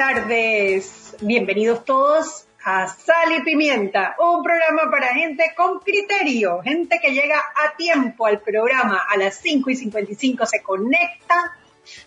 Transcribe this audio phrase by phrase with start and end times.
[0.00, 7.12] Tardes, bienvenidos todos a Sal y Pimienta, un programa para gente con criterio, gente que
[7.12, 11.54] llega a tiempo al programa, a las 5 y 55 se conecta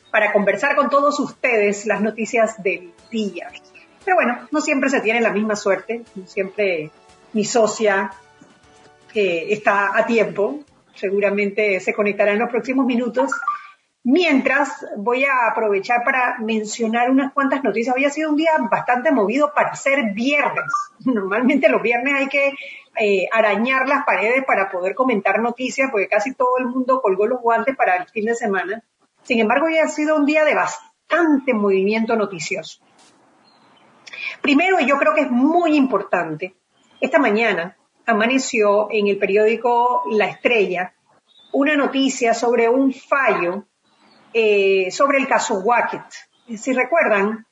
[0.10, 3.52] para conversar con todos ustedes las noticias del día.
[4.04, 6.90] Pero bueno, no siempre se tiene la misma suerte, no siempre
[7.34, 8.12] mi socia
[9.14, 10.62] eh, está a tiempo,
[10.96, 13.30] seguramente se conectará en los próximos minutos
[14.06, 17.96] Mientras, voy a aprovechar para mencionar unas cuantas noticias.
[17.96, 20.66] Hoy ha sido un día bastante movido para ser viernes.
[21.06, 22.54] Normalmente los viernes hay que
[23.00, 27.42] eh, arañar las paredes para poder comentar noticias, porque casi todo el mundo colgó los
[27.42, 28.84] guantes para el fin de semana.
[29.24, 32.84] Sin embargo, hoy ha sido un día de bastante movimiento noticioso.
[34.42, 36.56] Primero, y yo creo que es muy importante,
[37.00, 40.94] esta mañana amaneció en el periódico La Estrella
[41.54, 43.66] una noticia sobre un fallo
[44.34, 46.06] eh, sobre el caso Wackett.
[46.58, 47.46] Si recuerdan,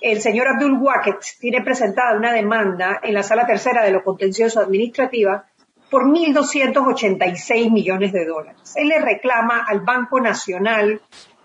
[0.00, 4.60] el señor Abdul Wackett tiene presentada una demanda en la sala tercera de lo contencioso
[4.60, 5.46] administrativa
[5.90, 8.74] por 1.286 millones de dólares.
[8.76, 11.00] Él le reclama al Banco Nacional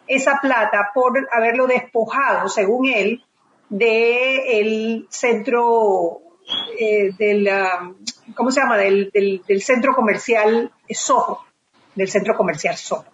[0.08, 3.24] esa plata por haberlo despojado, según él,
[3.70, 6.20] del centro
[6.78, 7.50] eh, del,
[8.36, 8.78] ¿cómo se llama?
[8.78, 11.46] Del, del centro comercial Soho,
[11.96, 13.06] del centro comercial Soho.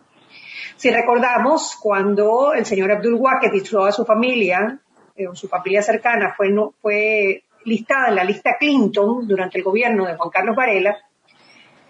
[0.78, 4.80] Si recordamos, cuando el señor Abdul Waqet y toda su familia,
[5.16, 10.30] eh, su familia cercana, fue, listada en la lista Clinton durante el gobierno de Juan
[10.30, 10.96] Carlos Varela,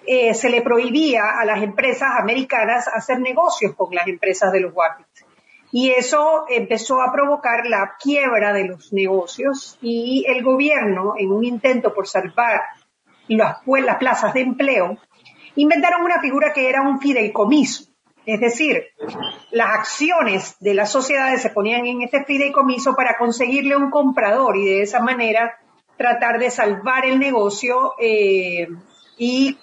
[0.06, 4.74] eh, se le prohibía a las empresas americanas hacer negocios con las empresas de los
[4.74, 5.06] Wackett.
[5.74, 11.44] Y eso empezó a provocar la quiebra de los negocios y el gobierno, en un
[11.44, 12.62] intento por salvar
[13.28, 14.98] las, las plazas de empleo,
[15.58, 17.87] inventaron una figura que era un fideicomiso.
[18.28, 18.84] Es decir,
[19.52, 24.66] las acciones de las sociedades se ponían en este fideicomiso para conseguirle un comprador y
[24.66, 25.58] de esa manera
[25.96, 28.68] tratar de salvar el negocio eh,
[29.18, 29.58] y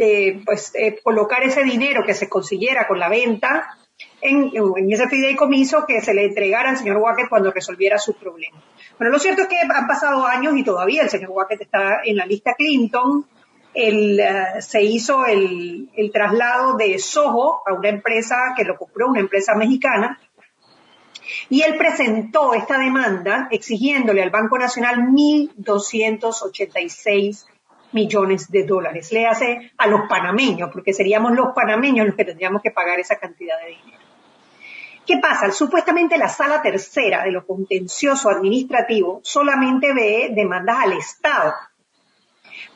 [0.00, 3.78] eh, pues eh, colocar ese dinero que se consiguiera con la venta
[4.20, 4.50] en,
[4.90, 8.64] ese fideicomiso que se le entregara al señor Wackett cuando resolviera sus problemas.
[8.98, 12.16] Bueno, lo cierto es que han pasado años y todavía el señor Wackett está en
[12.16, 13.26] la lista Clinton,
[13.78, 19.20] eh, se hizo el, el, traslado de Soho a una empresa que lo compró, una
[19.20, 20.18] empresa mexicana,
[21.48, 27.46] y él presentó esta demanda exigiéndole al Banco Nacional 1.286
[27.92, 29.12] millones de dólares.
[29.12, 33.16] Le hace a los panameños, porque seríamos los panameños los que tendríamos que pagar esa
[33.16, 33.98] cantidad de dinero.
[35.06, 35.52] ¿Qué pasa?
[35.52, 41.54] Supuestamente la sala tercera de lo contencioso administrativo solamente ve demandas al Estado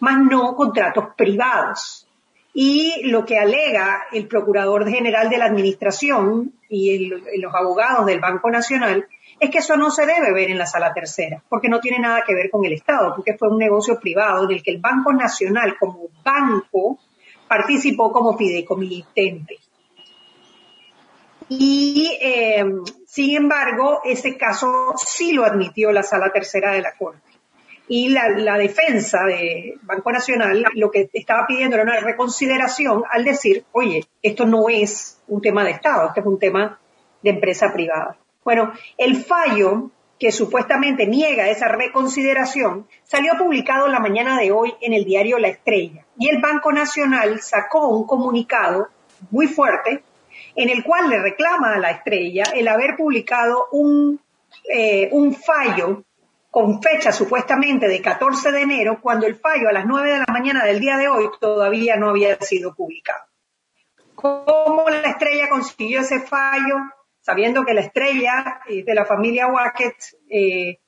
[0.02, 2.08] más no contratos privados.
[2.52, 8.50] Y lo que alega el Procurador General de la Administración y los abogados del Banco
[8.50, 9.06] Nacional
[9.38, 12.24] es que eso no se debe ver en la sala tercera, porque no tiene nada
[12.26, 15.12] que ver con el Estado, porque fue un negocio privado en el que el Banco
[15.12, 16.98] Nacional como banco
[17.48, 19.58] participó como fideicomitente.
[21.48, 22.64] Y, eh,
[23.06, 27.31] sin embargo, ese caso sí lo admitió la sala tercera de la Corte
[27.88, 33.65] y la, defensa de Banco Nacional lo que estaba pidiendo era una reconsideración al decir,
[33.72, 36.78] oye, esto no es un tema de Estado, esto es un tema
[37.22, 38.16] de empresa privada.
[38.44, 44.92] Bueno, el fallo que supuestamente niega esa reconsideración salió publicado la mañana de hoy en
[44.92, 48.89] el diario La Estrella y el Banco Nacional sacó un comunicado
[49.30, 50.03] muy fuerte
[50.54, 54.21] en el cual le reclama a La Estrella el haber publicado un,
[54.72, 56.04] eh, un fallo
[56.53, 60.27] con fecha supuestamente de 14 de enero, cuando el fallo a las 9 de la
[60.28, 63.25] mañana del día de hoy todavía no había sido publicado.
[64.15, 66.77] ¿Cómo la estrella consiguió ese fallo?
[67.22, 69.97] Sabiendo que la estrella de la familia Wackett
[70.28, 70.78] eh,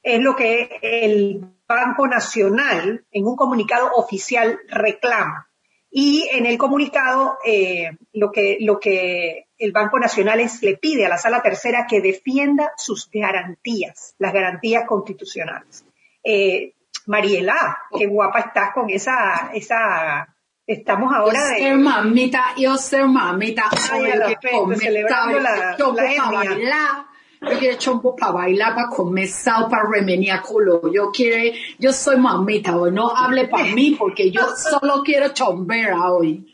[0.00, 5.50] es lo que el Banco Nacional en un comunicado oficial reclama.
[5.90, 11.08] Y en el comunicado eh, lo que lo que el Banco Nacional le pide a
[11.10, 15.84] la Sala Tercera que defienda sus garantías, las garantías constitucionales.
[16.24, 16.74] Eh,
[17.06, 20.34] Mariela, qué guapa estás con esa, esa,
[20.66, 21.58] estamos ahora yo de...
[21.60, 26.50] Ser mamita, yo ser mamita, Ay, la fe, comer celebrando la- chombo la pa' etnia.
[26.50, 27.06] bailar.
[27.42, 30.92] Yo quiero chombo para bailar, para comer sal, para remeniar culo.
[30.92, 36.10] Yo quiero, yo soy mamita hoy, no hable para mí porque yo solo quiero chombera
[36.12, 36.46] hoy.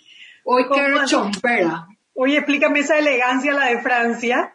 [0.44, 1.88] Hoy ¿Cómo quiero chombera.
[2.16, 4.54] Oye, explícame esa elegancia, la de Francia.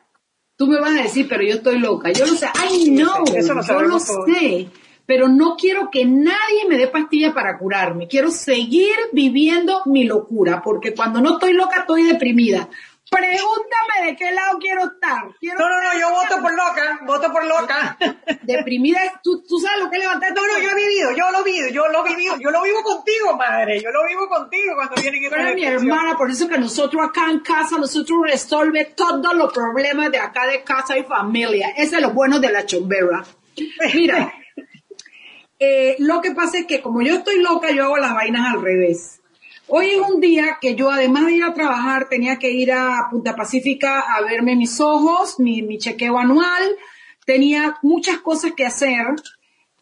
[0.58, 2.12] Tú me vas a decir, pero yo estoy loca.
[2.12, 2.48] Yo lo sé.
[2.60, 4.68] Ay, no, Eso lo yo lo sé.
[5.06, 8.08] Pero no quiero que nadie me dé pastillas para curarme.
[8.08, 12.68] Quiero seguir viviendo mi locura, porque cuando no estoy loca estoy deprimida.
[13.10, 15.24] Pregúntame de qué lado quiero estar.
[15.38, 17.98] Quiero No, no, no, yo voto por loca, voto por loca.
[18.44, 19.00] deprimida.
[19.22, 20.34] ¿Tú, tú sabes lo que levantar.
[20.34, 20.71] No, no, yo
[21.02, 24.06] vivido, yo lo he vivido, yo lo vivido, yo lo vivo contigo, madre, yo lo
[24.08, 28.20] vivo contigo cuando vienen esas mi hermana, por eso que nosotros acá en casa, nosotros
[28.24, 31.70] resolve todos los problemas de acá de casa y familia.
[31.78, 33.24] Ese es lo bueno de la chombera.
[33.94, 34.34] Mira,
[35.60, 38.62] eh, lo que pasa es que como yo estoy loca, yo hago las vainas al
[38.62, 39.22] revés.
[39.68, 43.08] Hoy es un día que yo, además de ir a trabajar, tenía que ir a
[43.10, 46.76] Punta Pacífica a verme mis ojos, mi, mi chequeo anual,
[47.26, 49.06] tenía muchas cosas que hacer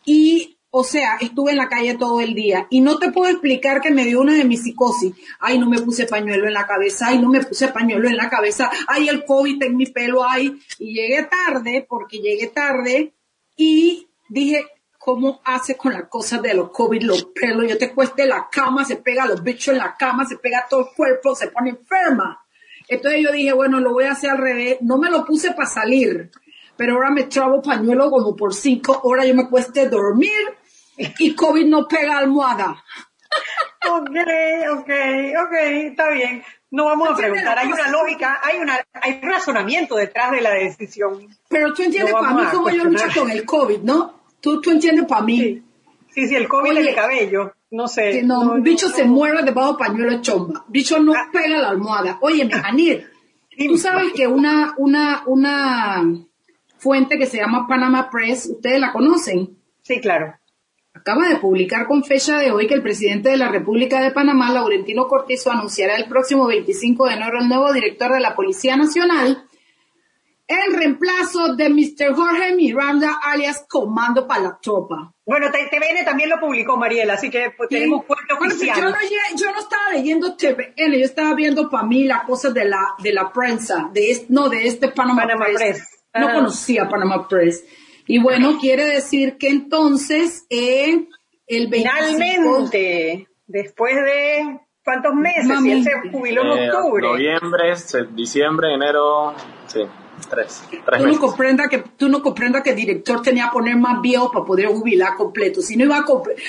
[0.06, 3.82] y, o sea, estuve en la calle todo el día y no te puedo explicar
[3.82, 5.16] que me dio una de mis psicosis.
[5.40, 8.30] Ay, no me puse pañuelo en la cabeza, ay, no me puse pañuelo en la
[8.30, 13.14] cabeza, ay, el COVID en mi pelo, ay, y llegué tarde porque llegué tarde
[13.56, 14.66] y dije,
[15.00, 17.68] ¿cómo hace con las cosas de los COVID, los pelos?
[17.68, 20.82] Yo te cueste la cama, se pega los bichos en la cama, se pega todo
[20.82, 22.46] el cuerpo, se pone enferma.
[22.88, 24.78] Entonces yo dije, bueno, lo voy a hacer al revés.
[24.82, 26.30] No me lo puse para salir,
[26.76, 30.59] pero ahora me trabo pañuelo como por cinco horas, yo me cueste dormir
[31.20, 32.84] y COVID no pega almohada.
[33.90, 34.10] Ok,
[34.72, 34.90] ok,
[35.46, 35.54] ok,
[35.86, 36.44] está bien.
[36.72, 41.28] No vamos a preguntar, hay una lógica, hay una, hay razonamiento detrás de la decisión.
[41.48, 44.20] Pero tú entiendes No para mí cómo yo lucho con el COVID, ¿no?
[44.40, 45.38] Tú, tú entiendes para mí.
[45.38, 45.64] Sí,
[46.14, 48.12] sí, sí, el COVID Oye, del cabello, no sé.
[48.12, 50.64] Que no, un bicho se muere debajo de pañuelo de chomba.
[50.68, 51.30] Bicho no Ah.
[51.32, 52.18] pega la almohada.
[52.22, 53.10] Oye, Anir,
[53.58, 56.04] tú sabes que una, una, una
[56.78, 60.36] fuente que se llama Panama Press, ustedes la conocen, Sí, claro.
[60.94, 64.52] Acaba de publicar con fecha de hoy que el presidente de la República de Panamá,
[64.52, 69.46] Laurentino Cortizo, anunciará el próximo 25 de enero el nuevo director de la Policía Nacional
[70.50, 72.16] en reemplazo de Mr.
[72.16, 75.14] Jorge Miranda, alias Comando para la Tropa.
[75.24, 78.96] Bueno, TVN también lo publicó, Mariela, así que pues, tenemos fuerte Bueno, pues yo, no,
[79.36, 83.14] yo no estaba leyendo TVN, yo estaba viendo para mí las cosas de la, de
[83.14, 85.58] la prensa, de este, no, de este Panama, Panama Press.
[85.60, 86.00] Press.
[86.16, 86.36] No Ajá.
[86.36, 87.64] conocía Panama Press.
[88.10, 91.08] Y bueno, quiere decir que entonces eh,
[91.48, 91.98] el 25...
[92.00, 96.10] Finalmente, después de cuántos meses, y él se Mami.
[96.12, 97.08] jubiló en Eh, octubre.
[97.08, 97.74] Noviembre,
[98.16, 99.36] diciembre, enero,
[99.68, 99.82] sí,
[100.28, 101.20] tres, tres Tú no meses.
[101.20, 104.68] comprendas que tú no comprendas que el director tenía que poner más viejo para poder
[104.70, 105.62] jubilar completo.
[105.62, 106.06] Si no iba a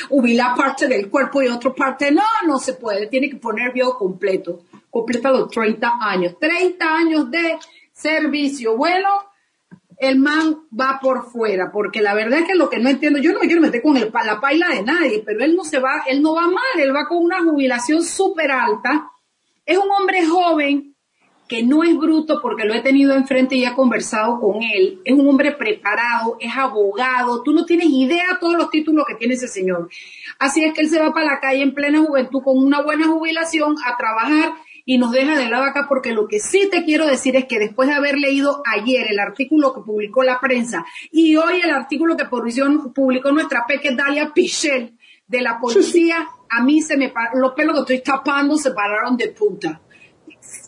[0.09, 3.07] jubilar parte del cuerpo y otra parte, no, no se puede.
[3.09, 4.61] Tiene que poner viejo completo.
[4.89, 6.39] Completa los 30 años.
[6.41, 7.59] 30 años de
[7.93, 8.77] servicio.
[8.79, 9.09] Bueno,
[10.00, 13.35] el man va por fuera, porque la verdad es que lo que no entiendo, yo
[13.35, 16.05] no me quiero meter con el, la paila de nadie, pero él no se va,
[16.06, 19.11] él no va mal, él va con una jubilación súper alta.
[19.67, 20.97] Es un hombre joven
[21.47, 25.00] que no es bruto porque lo he tenido enfrente y he conversado con él.
[25.05, 27.43] Es un hombre preparado, es abogado.
[27.43, 29.91] Tú no tienes idea de todos los títulos que tiene ese señor.
[30.38, 33.07] Así es que él se va para la calle en plena juventud con una buena
[33.07, 34.54] jubilación a trabajar
[34.90, 37.61] y nos deja de lado acá porque lo que sí te quiero decir es que
[37.61, 42.16] después de haber leído ayer el artículo que publicó la prensa y hoy el artículo
[42.16, 47.52] que publicó, publicó nuestra peque Dalia Pichel de la policía, a mí se me los
[47.52, 49.80] pelos que estoy tapando se pararon de punta.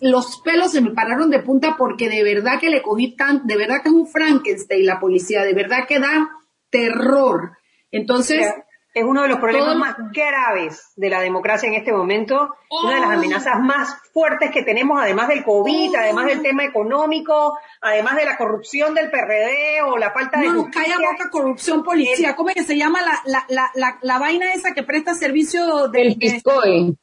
[0.00, 3.56] Los pelos se me pararon de punta porque de verdad que le cogí tan, de
[3.56, 6.30] verdad que es un Frankenstein la policía, de verdad que da
[6.70, 7.58] terror.
[7.90, 8.46] Entonces,
[8.94, 12.94] Es uno de los problemas todo- más graves de la democracia en este momento, una
[12.96, 13.12] de las Oh.
[13.12, 15.98] amenazas más fuertes que tenemos, además del COVID, Oh.
[15.98, 20.62] además del tema económico, además de la corrupción del PRD o la falta de no,
[20.62, 20.94] justicia.
[20.96, 22.36] calla boca corrupción policía.
[22.36, 25.88] ¿Cómo es que se llama la, la, la, la, la vaina esa que presta servicio
[25.88, 26.94] de, El Piscoe.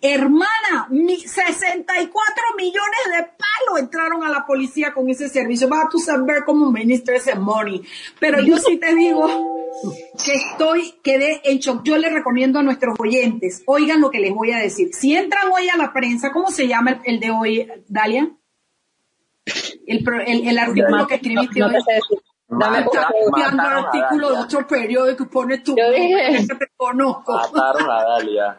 [0.00, 5.68] Hermana, mi, 64 millones de palos entraron a la policía con ese servicio.
[5.68, 7.82] Va a tú saber cómo ministra ese money.
[8.18, 9.26] Pero yo sí te digo
[10.24, 11.82] que estoy, quedé en shock.
[11.84, 14.88] Yo le recomiendo a nuestros oyentes, oigan lo que les voy a decir.
[14.94, 18.30] Si entran hoy a la prensa, ¿cómo se llama el, el de hoy, Dalia?
[19.86, 21.72] El, pro- el, el artículo que escribiste No hoy.
[22.50, 23.06] Dame favor.
[23.30, 27.34] Copiando a artículo de otro periódico y pone tu Yo dije- que te conozco.
[27.34, 28.56] Mataron a Dalia.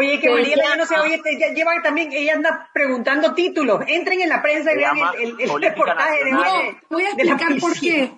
[0.00, 2.70] Oye, que Se Mariela, yo no llama- sé, oye, te- ya llevan también, ella anda
[2.72, 3.80] preguntando títulos.
[3.86, 6.32] Entren en la prensa y Se vean el, el- el reportaje de.
[6.32, 6.42] No,
[6.90, 7.92] voy a explicar por policía.
[7.94, 8.12] qué.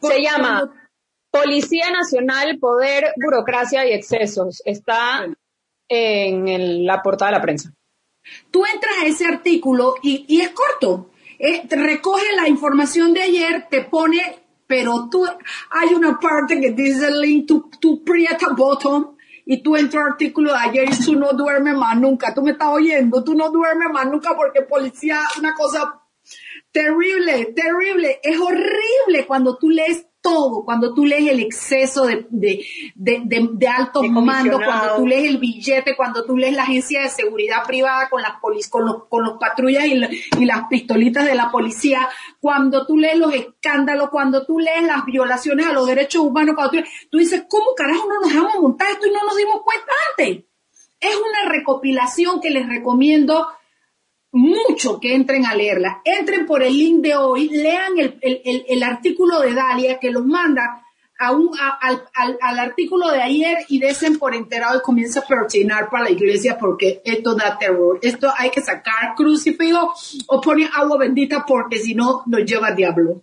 [0.00, 0.72] Porque Se llama
[1.30, 4.62] Policía Nacional, Poder, Burocracia y Excesos.
[4.64, 5.26] Está
[5.88, 7.72] en el- la portada de la prensa.
[8.50, 11.10] Tú entras a ese artículo y, y es corto.
[11.38, 14.20] Eh, te recoge la información de ayer, te pone,
[14.66, 15.24] pero tú,
[15.70, 19.16] hay una parte que dice link, tú, tú aprieta bottom
[19.50, 22.34] y tú entras al artículo de ayer y tú no duermes más nunca.
[22.34, 26.02] Tú me estás oyendo, tú no duermes más nunca porque policía, una cosa
[26.70, 28.20] terrible, terrible.
[28.22, 32.64] Es horrible cuando tú lees todo, cuando tú lees el exceso de, de,
[32.96, 37.02] de, de, de altos mandos, cuando tú lees el billete, cuando tú lees la agencia
[37.02, 40.66] de seguridad privada con las polis, con los, con los patrullas y, la- y las
[40.68, 42.08] pistolitas de la policía,
[42.40, 46.72] cuando tú lees los escándalos, cuando tú lees las violaciones a los derechos humanos, cuando
[46.72, 49.92] tú, tú dices, ¿cómo carajo no nos dejamos montar esto y no nos dimos cuenta
[50.10, 50.44] antes?
[51.00, 53.46] Es una recopilación que les recomiendo
[54.32, 56.00] mucho que entren a leerla.
[56.04, 60.24] Entren por el link de hoy, lean el, el- el- artículo de Dalia que los
[60.24, 60.82] manda
[61.20, 65.20] a un, a- al, al- al artículo de ayer y desen por enterado y comienza
[65.20, 67.98] a persinar para la iglesia porque esto da terror.
[68.02, 69.92] Esto hay que sacar crucifijo
[70.28, 73.22] o poner agua bendita porque si no nos lleva al diablo.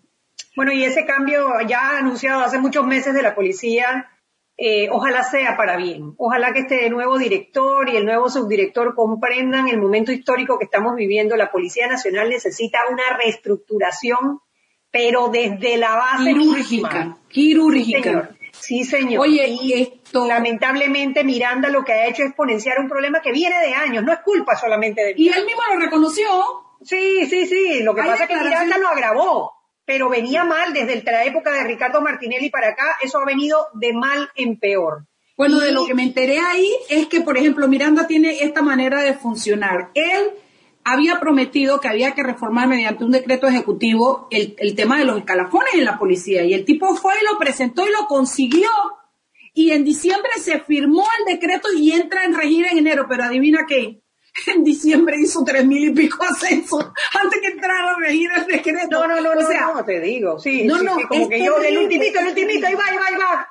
[0.56, 4.10] Bueno, y ese cambio ya anunciado hace muchos meses de la policía,
[4.58, 6.14] eh, ojalá sea para bien.
[6.18, 10.96] Ojalá que este nuevo director y el nuevo subdirector comprendan el momento histórico que estamos
[10.96, 11.36] viviendo.
[11.36, 14.40] La Policía Nacional necesita una reestructuración,
[14.92, 17.18] pero desde la base Quirúrgica, misma.
[17.28, 18.02] Sí, quirúrgica.
[18.02, 18.30] señor.
[18.52, 19.22] Sí, señor.
[19.22, 20.26] Oye, y esto...
[20.26, 24.14] Lamentablemente Miranda lo que ha hecho es exponenciar un problema que viene de años, no
[24.14, 26.26] es culpa solamente de Y él mismo lo reconoció.
[26.82, 27.84] Sí, sí, sí.
[27.84, 29.55] Lo que Hay pasa es que Miranda lo agravó,
[29.86, 32.98] pero venía mal desde la época de Ricardo Martinelli para acá.
[33.04, 35.06] Eso ha venido de mal en peor.
[35.38, 38.62] Bueno, Y- de lo que me enteré ahí es que, por ejemplo, Miranda tiene esta
[38.62, 39.92] manera de funcionar.
[39.94, 40.32] Él
[40.84, 45.18] había prometido que había que reformar mediante un decreto ejecutivo el, el tema de los
[45.18, 46.44] escalafones en la policía.
[46.44, 48.70] Y el tipo fue y lo presentó y lo consiguió.
[49.54, 53.06] Y en diciembre se firmó el decreto y entra en regir en enero.
[53.10, 54.02] Pero adivina qué.
[54.54, 56.84] En diciembre hizo tres mil y pico ascensos
[57.22, 58.90] antes que entrara a regir el decreto.
[58.90, 60.40] No, no, no, o no, sea, no, te digo.
[60.40, 61.84] Sí, no, sí, no, sí, como es que yo, el terrible.
[61.86, 63.50] ultimito, el ultimito, ahí va, ahí va, ahí va.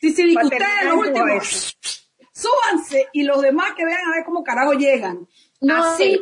[0.00, 1.78] Sí, sí, a ustedes los últimos,
[2.32, 5.26] súbanse y los demás que vean a ver cómo carajo llegan.
[5.60, 6.20] No, Así,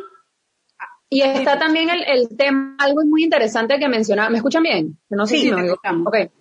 [1.09, 4.99] Y está también el, el tema, algo muy interesante que mencionaba, ¿me escuchan bien?
[5.09, 5.73] No sé Sí, si me oigo.
[5.73, 6.07] escuchamos.
[6.07, 6.31] Ok.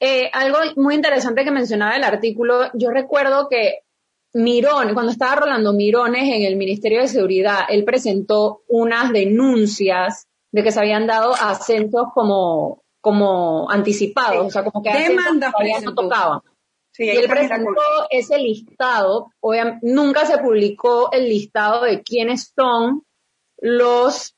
[0.00, 3.80] Eh, algo muy interesante que mencionaba el artículo, yo recuerdo que
[4.42, 10.62] Mirón, cuando estaba Rolando Mirones en el Ministerio de Seguridad, él presentó unas denuncias de
[10.62, 15.94] que se habían dado ascensos como, como anticipados, o sea, como que Demandas todavía no
[15.94, 16.40] tocaban.
[16.92, 17.80] Sí, Y él presentó
[18.10, 23.02] ese listado, obviamente, nunca se publicó el listado de quiénes son
[23.60, 24.34] los,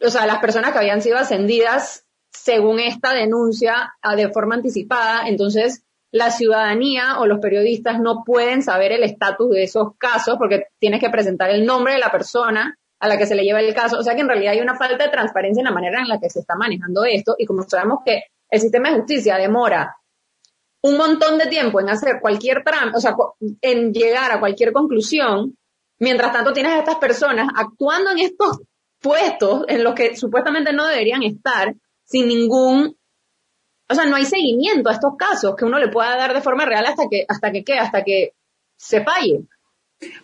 [0.00, 5.26] o sea, las personas que habían sido ascendidas según esta denuncia a- de forma anticipada.
[5.26, 10.64] Entonces, la ciudadanía o los periodistas no pueden saber el estatus de esos casos porque
[10.78, 13.74] tienes que presentar el nombre de la persona a la que se le lleva el
[13.74, 13.98] caso.
[13.98, 16.18] O sea que en realidad hay una falta de transparencia en la manera en la
[16.18, 19.96] que se está manejando esto y como sabemos que el sistema de justicia demora
[20.80, 23.14] un montón de tiempo en hacer cualquier trámite, o sea,
[23.60, 25.56] en llegar a cualquier conclusión,
[25.98, 28.60] mientras tanto tienes a estas personas actuando en estos
[29.00, 31.74] puestos en los que supuestamente no deberían estar
[32.04, 32.96] sin ningún,
[33.90, 36.64] o sea, no hay seguimiento a estos casos que uno le pueda dar de forma
[36.64, 38.34] real hasta que, hasta que qué, hasta que
[38.76, 39.40] se falle.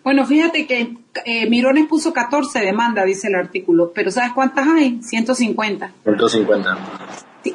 [0.05, 5.03] Bueno, fíjate que eh, Mirones puso 14 demandas, dice el artículo, pero ¿sabes cuántas hay?
[5.03, 5.93] 150.
[6.05, 6.79] 150.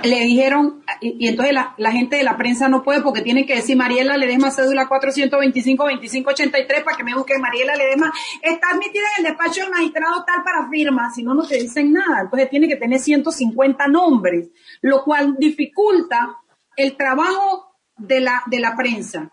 [0.04, 3.76] Le dijeron, y, entonces la, gente de la prensa no puede porque tiene que decir
[3.76, 8.14] Mariela Ledesma cédula 425-2583 para que me busque Mariela Ledesma.
[8.42, 11.92] Está admitida en el despacho del magistrado tal para firma, si no, no te dicen
[11.92, 12.22] nada.
[12.22, 14.50] Entonces tiene que tener 150 nombres,
[14.82, 16.38] lo cual dificulta
[16.76, 19.32] el trabajo de la, de la prensa.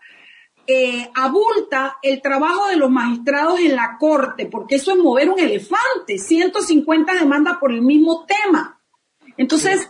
[0.69, 5.39] Eh, abulta el trabajo de los magistrados en la corte, porque eso es mover un
[5.39, 8.81] elefante, 150 demandas por el mismo tema.
[9.37, 9.89] Entonces,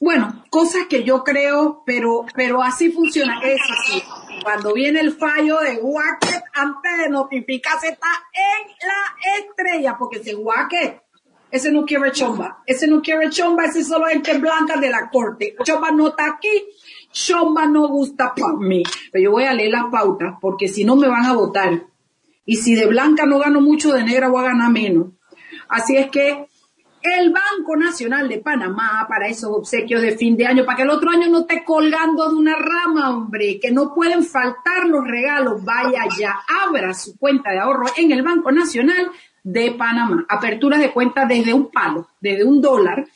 [0.00, 3.40] bueno, cosas que yo creo, pero, pero así funciona.
[3.42, 4.02] Eso sí,
[4.42, 10.34] cuando viene el fallo de Wacket, antes de notificarse está en la estrella, porque ese
[10.34, 11.02] Wacket,
[11.50, 15.56] ese no quiere chomba, ese no quiere chomba, ese solo gente blanca de la corte.
[15.64, 16.68] Chomba no está aquí,
[17.10, 18.82] chomba no gusta para mí.
[19.10, 21.84] Pero yo voy a leer las pautas, porque si no me van a votar.
[22.44, 25.06] Y si de blanca no gano mucho, de negra voy a ganar menos.
[25.68, 26.46] Así es que
[27.18, 30.90] el Banco Nacional de Panamá para esos obsequios de fin de año, para que el
[30.90, 35.64] otro año no esté colgando de una rama, hombre, que no pueden faltar los regalos.
[35.64, 39.10] Vaya ya, abra su cuenta de ahorro en el Banco Nacional
[39.42, 40.26] de Panamá.
[40.28, 43.06] Aperturas de cuenta desde un palo, desde un dólar.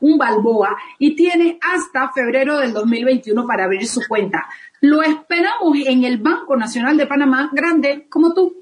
[0.00, 4.48] un Balboa, y tiene hasta febrero del 2021 para abrir su cuenta.
[4.80, 8.59] Lo esperamos en el Banco Nacional de Panamá, grande como tú.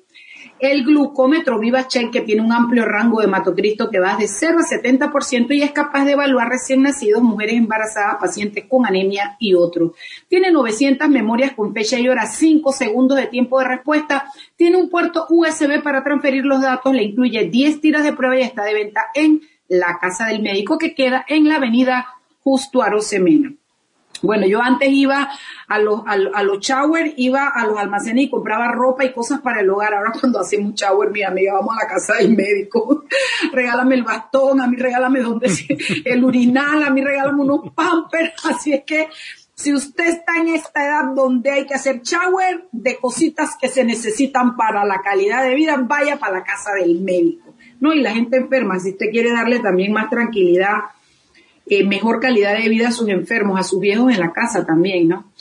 [0.60, 4.62] El glucómetro VivaCheck, que tiene un amplio rango de hematocristo que va de 0 a
[4.62, 9.92] 70% y es capaz de evaluar recién nacidos, mujeres embarazadas, pacientes con anemia y otros.
[10.28, 14.30] Tiene 900 memorias con fecha y hora, 5 segundos de tiempo de respuesta.
[14.56, 18.42] Tiene un puerto USB para transferir los datos, le incluye 10 tiras de prueba y
[18.42, 22.06] está de venta en la casa del médico que queda en la avenida
[22.42, 23.52] Justo Arosemena.
[24.22, 25.28] Bueno, yo antes iba
[25.66, 29.60] a los, a, los shower, iba a los almacenes y compraba ropa y cosas para
[29.60, 29.94] el hogar.
[29.94, 33.04] Ahora cuando hacemos shower, mi amiga, vamos a la casa del médico.
[33.52, 35.48] regálame el bastón, a mí regálame donde
[36.04, 38.32] el urinal, a mí regálame unos pampers.
[38.44, 39.08] Así es que
[39.54, 43.84] si usted está en esta edad donde hay que hacer shower de cositas que se
[43.84, 47.54] necesitan para la calidad de vida, vaya para la casa del médico.
[47.80, 50.78] No, y la gente enferma, si usted quiere darle también más tranquilidad
[51.70, 55.08] eh, mejor calidad de vida a sus enfermos, a sus viejos en la casa también,
[55.08, 55.32] ¿no?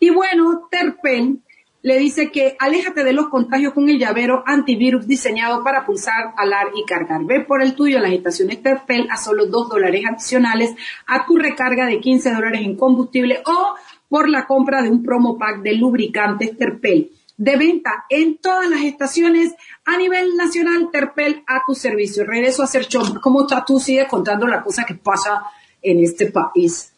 [0.00, 1.40] Y bueno, Terpel
[1.86, 6.66] le dice que aléjate de los contagios con el llavero antivirus diseñado para pulsar, alar
[6.74, 7.24] y cargar.
[7.24, 10.74] Ve por el tuyo las estaciones Terpel a solo 2 dólares adicionales
[11.06, 13.76] a tu recarga de 15 dólares en combustible o
[14.08, 17.12] por la compra de un promo pack de lubricantes Terpel.
[17.36, 22.24] De venta en todas las estaciones a nivel nacional, Terpel a tu servicio.
[22.24, 23.20] Regreso a hacer chompa.
[23.20, 23.78] ¿Cómo está tú?
[23.78, 25.44] Sigues contando la cosa que pasa
[25.86, 26.92] en este país.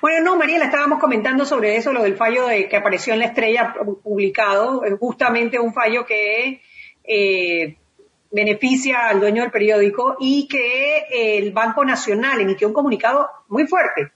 [0.00, 3.26] Bueno, no, Mariela, estábamos comentando sobre eso, lo del fallo de, que apareció en la
[3.26, 6.62] estrella publicado, justamente un fallo que
[7.04, 7.76] eh,
[8.30, 14.12] beneficia al dueño del periódico y que el Banco Nacional emitió un comunicado muy fuerte,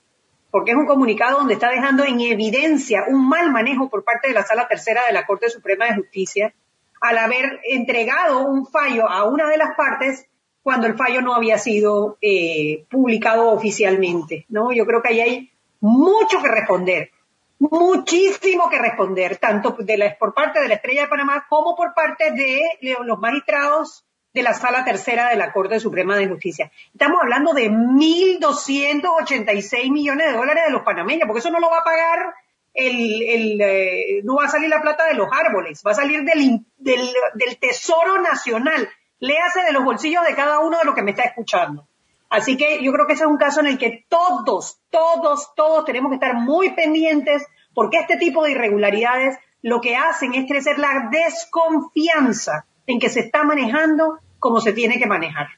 [0.51, 4.35] porque es un comunicado donde está dejando en evidencia un mal manejo por parte de
[4.35, 6.55] la Sala Tercera de la Corte Suprema de Justicia
[7.01, 10.27] al haber entregado un fallo a una de las partes
[10.65, 14.73] cuando el fallo no había sido eh, publicado oficialmente, ¿no?
[14.73, 17.11] Yo creo que ahí hay mucho que responder,
[17.59, 19.77] muchísimo que responder, tanto
[20.19, 22.63] por parte de la Estrella de Panamá como por parte de
[23.03, 26.73] los magistrados de la Sala Tercera de la Corte Suprema de Justicia.
[26.95, 31.81] Estamos hablando de 1.286 millones de dólares de los panameños, porque eso no lo va
[31.81, 32.33] a pagar
[32.73, 36.23] el, el eh, no va a salir la plata de los árboles, va a salir
[36.23, 38.89] del, del, del Tesoro Nacional
[39.21, 41.87] léase de los bolsillos de cada uno de los que me está escuchando.
[42.31, 45.85] Así que yo creo que ese es un caso en el que todos, todos, todos
[45.85, 50.79] tenemos que estar muy pendientes porque este tipo de irregularidades lo que hacen es crecer
[50.79, 55.49] la desconfianza en que se está manejando como se tiene que manejar.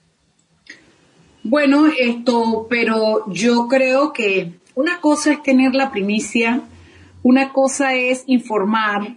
[1.42, 6.61] Bueno, esto, pero yo creo que una cosa es tener la primicia,
[7.23, 9.16] una cosa es informar,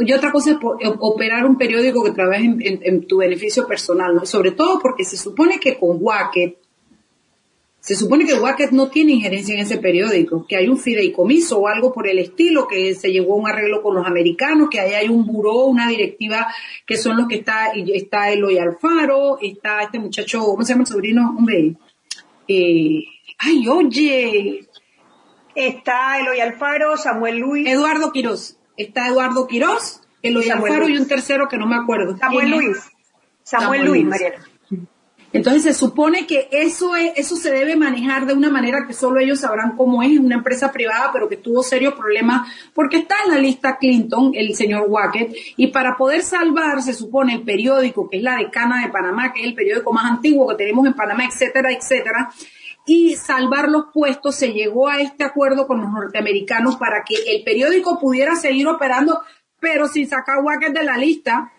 [0.00, 0.56] y otra cosa es
[1.00, 4.26] operar un periódico que trabaje en, tu beneficio personal, ¿no?
[4.26, 6.56] Sobre todo porque se supone que con Wacket,
[7.80, 11.68] se supone que Wacket no tiene injerencia en ese periódico, que hay un fideicomiso o
[11.68, 14.92] algo por el estilo, que se llegó a un arreglo con los americanos, que ahí
[14.92, 16.46] hay un buró, una directiva,
[16.86, 20.88] que son los que está, está Eloy Alfaro, está este muchacho, ¿cómo se llama el
[20.88, 21.34] sobrino?
[21.36, 21.74] Hombre,
[22.46, 23.04] eh,
[23.38, 24.68] ay, oye.
[25.54, 27.68] Está Eloy Alfaro, Samuel Luis.
[27.68, 32.16] Eduardo Quiroz está Eduardo Quiroz, Eloy Alfaro y un tercero que no me acuerdo.
[32.16, 32.78] Samuel Luis.
[33.42, 34.38] Samuel, Luis, Mariela.
[35.32, 39.18] Entonces se supone que eso es, eso se debe manejar de una manera que solo
[39.18, 43.32] ellos sabrán cómo es, una empresa privada, pero que tuvo serios problemas porque está en
[43.32, 48.18] la lista Clinton, el señor Wackett, y para poder salvar, se supone, el periódico, que
[48.18, 51.24] es la decana de Panamá, que es el periódico más antiguo que tenemos en Panamá,
[51.24, 52.30] etcétera, etcétera,
[52.86, 57.44] y salvar los puestos, se llegó a este acuerdo con los norteamericanos para que el
[57.44, 59.22] periódico pudiera seguir operando,
[59.60, 61.52] pero sin sacar Wacker de la lista.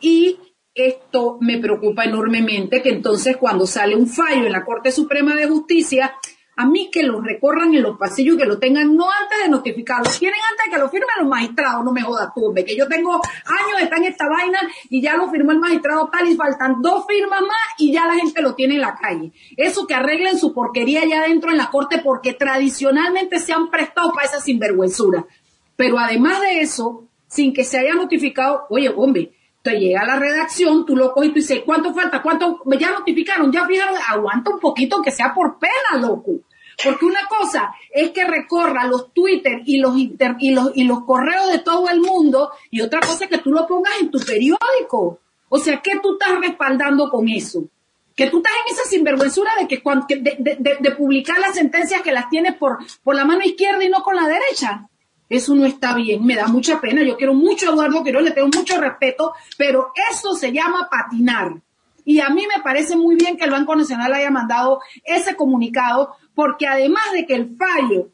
[0.00, 0.38] Y
[0.74, 5.48] esto me preocupa enormemente, que entonces cuando sale un fallo en la Corte Suprema de
[5.48, 6.14] Justicia,
[6.58, 10.10] a mí que lo recorran en los pasillos, que lo tengan no antes de notificarlo,
[10.18, 13.12] quieren antes de que lo firmen los magistrados, no me jodas tú, que yo tengo
[13.12, 14.58] años estar en esta vaina
[14.90, 18.16] y ya lo firmó el magistrado tal y faltan dos firmas más y ya la
[18.16, 19.30] gente lo tiene en la calle.
[19.56, 24.12] Eso que arreglen su porquería ya dentro en la corte porque tradicionalmente se han prestado
[24.12, 25.26] para esa sinvergüenzura.
[25.76, 29.30] Pero además de eso, sin que se haya notificado, oye, hombre,
[29.62, 32.20] te llega a la redacción, tú lo coges y tú dices, ¿cuánto falta?
[32.20, 32.62] ¿Cuánto?
[32.76, 36.40] Ya notificaron, ya fijaron, aguanta un poquito que sea por pena, loco.
[36.82, 41.04] Porque una cosa es que recorra los Twitter y los, inter, y los, y los
[41.04, 44.20] correos de todo el mundo y otra cosa es que tú lo pongas en tu
[44.20, 45.18] periódico.
[45.48, 47.64] O sea, ¿qué tú estás respaldando con eso?
[48.14, 49.82] Que tú estás en esa sinvergüenzura de que,
[50.20, 53.88] de, de, de, publicar las sentencias que las tienes por, por la mano izquierda y
[53.88, 54.88] no con la derecha.
[55.28, 57.02] Eso no está bien, me da mucha pena.
[57.02, 61.54] Yo quiero mucho a Eduardo Quiroz, le tengo mucho respeto, pero eso se llama patinar.
[62.08, 66.16] Y a mí me parece muy bien que el Banco Nacional haya mandado ese comunicado,
[66.38, 68.12] porque además de que el fallo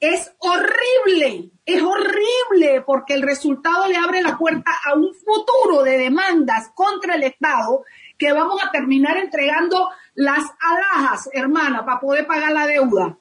[0.00, 5.98] es horrible, es horrible, porque el resultado le abre la puerta a un futuro de
[5.98, 7.84] demandas contra el Estado
[8.16, 13.18] que vamos a terminar entregando las alhajas, hermana, para poder pagar la deuda.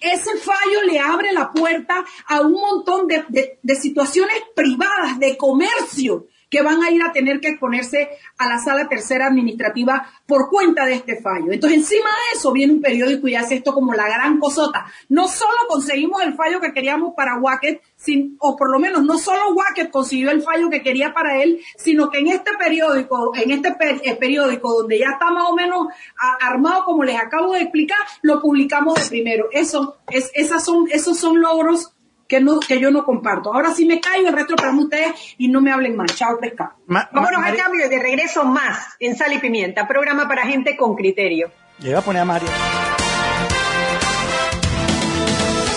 [0.00, 6.28] Ese fallo le abre la puerta a un montón de, de situaciones privadas, de comercio,
[6.54, 10.86] que van a ir a tener que exponerse a la sala tercera administrativa por cuenta
[10.86, 11.50] de este fallo.
[11.50, 14.86] Entonces, encima de eso viene un periódico y hace esto como la gran cosota.
[15.08, 17.82] No solo conseguimos el fallo que queríamos para Wackett,
[18.38, 22.08] o por lo menos no solo Wackett consiguió el fallo que quería para él, sino
[22.08, 25.88] que en este periódico, en este eh, periódico donde ya está más o menos
[26.40, 29.48] armado como les acabo de explicar, lo publicamos de primero.
[29.50, 31.94] Eso, es, esas son, esos son logros
[32.28, 33.52] que, no, que yo no comparto.
[33.52, 36.14] Ahora sí me caigo, el resto para ustedes y no me hablen más.
[36.14, 36.74] Chao, pescado.
[36.86, 41.50] Vámonos al cambio de regreso más en Sal y Pimienta, programa para gente con criterio.
[41.78, 42.48] Llega a poner a Mario.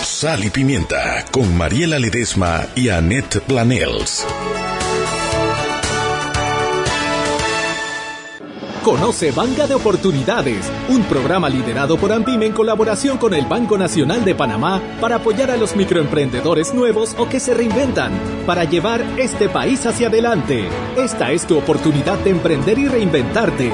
[0.02, 4.26] Sal y Pimienta con Mariela Ledesma y Annette Planels.
[8.88, 14.24] Conoce Banca de Oportunidades, un programa liderado por AMPIME en colaboración con el Banco Nacional
[14.24, 18.12] de Panamá para apoyar a los microemprendedores nuevos o que se reinventan,
[18.46, 20.70] para llevar este país hacia adelante.
[20.96, 23.70] Esta es tu oportunidad de emprender y reinventarte.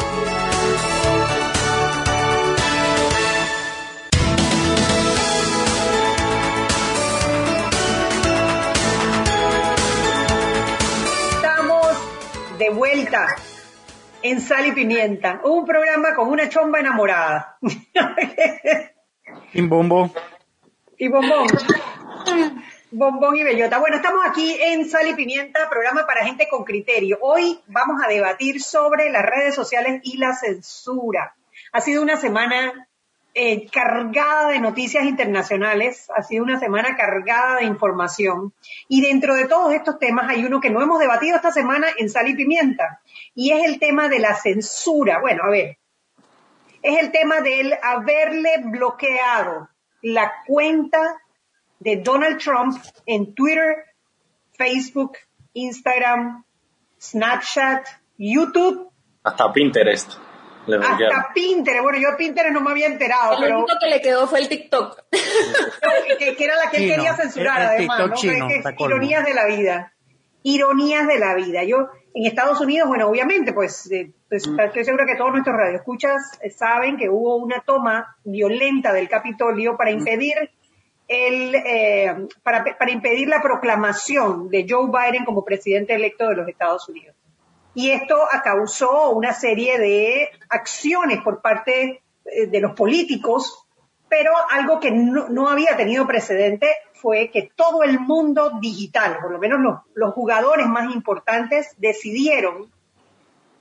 [12.63, 13.27] De vuelta
[14.21, 17.57] en Sal y Pimienta, un programa con una chomba enamorada.
[19.53, 20.09] y bombo.
[20.97, 21.47] Y bombón.
[22.89, 23.79] Bombón y bellota.
[23.79, 27.17] Bueno, estamos aquí en Sal y Pimienta, programa para gente con criterio.
[27.21, 31.35] Hoy vamos a debatir sobre las redes sociales y la censura.
[31.73, 32.87] Ha sido una semana
[33.33, 38.53] eh, cargada de noticias internacionales, ha sido una semana cargada de información.
[38.87, 42.09] Y dentro de todos estos temas hay uno que no hemos debatido esta semana en
[42.09, 43.01] Sal y Pimienta,
[43.33, 45.19] y es el tema de la censura.
[45.19, 45.77] Bueno, a ver,
[46.81, 49.69] es el tema del haberle bloqueado
[50.01, 51.17] la cuenta
[51.79, 53.85] de Donald Trump en Twitter,
[54.53, 55.17] Facebook,
[55.53, 56.43] Instagram,
[56.99, 58.89] Snapchat, YouTube.
[59.23, 60.32] Hasta Pinterest.
[60.67, 61.83] Hasta Pinterest.
[61.83, 63.39] Bueno, yo Pinterest no me había enterado.
[63.39, 65.03] Lo único que le quedó fue el TikTok.
[66.19, 67.99] que, era la que él quería censurar, además.
[67.99, 68.85] ¿no?
[68.85, 69.93] ironías de la vida.
[70.43, 71.63] Ironías de la vida.
[71.63, 74.59] Yo, en Estados Unidos, bueno, obviamente, pues, eh, pues mm.
[74.59, 79.77] estoy segura que todos nuestros radioescuchas eh, saben que hubo una toma violenta del Capitolio
[79.77, 79.97] para mm.
[79.99, 80.51] impedir
[81.07, 86.47] el, eh, para, para impedir la proclamación de Joe Biden como presidente electo de los
[86.47, 87.15] Estados Unidos
[87.75, 93.65] y esto causó una serie de acciones por parte eh, de los políticos,
[94.09, 99.39] pero algo que no, había tenido precedente fue que todo el mundo digital, por lo
[99.39, 102.71] menos los, los jugadores más importantes, decidieron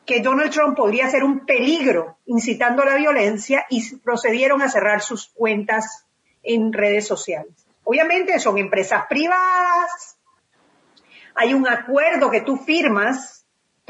[0.04, 5.00] que Donald Trump podría ser un peligro incitando a la violencia y procedieron a cerrar
[5.00, 6.04] sus cuentas
[6.42, 7.52] en redes sociales.
[7.84, 10.18] Obviamente son empresas privadas,
[11.34, 13.41] hay un acuerdo que tú firmas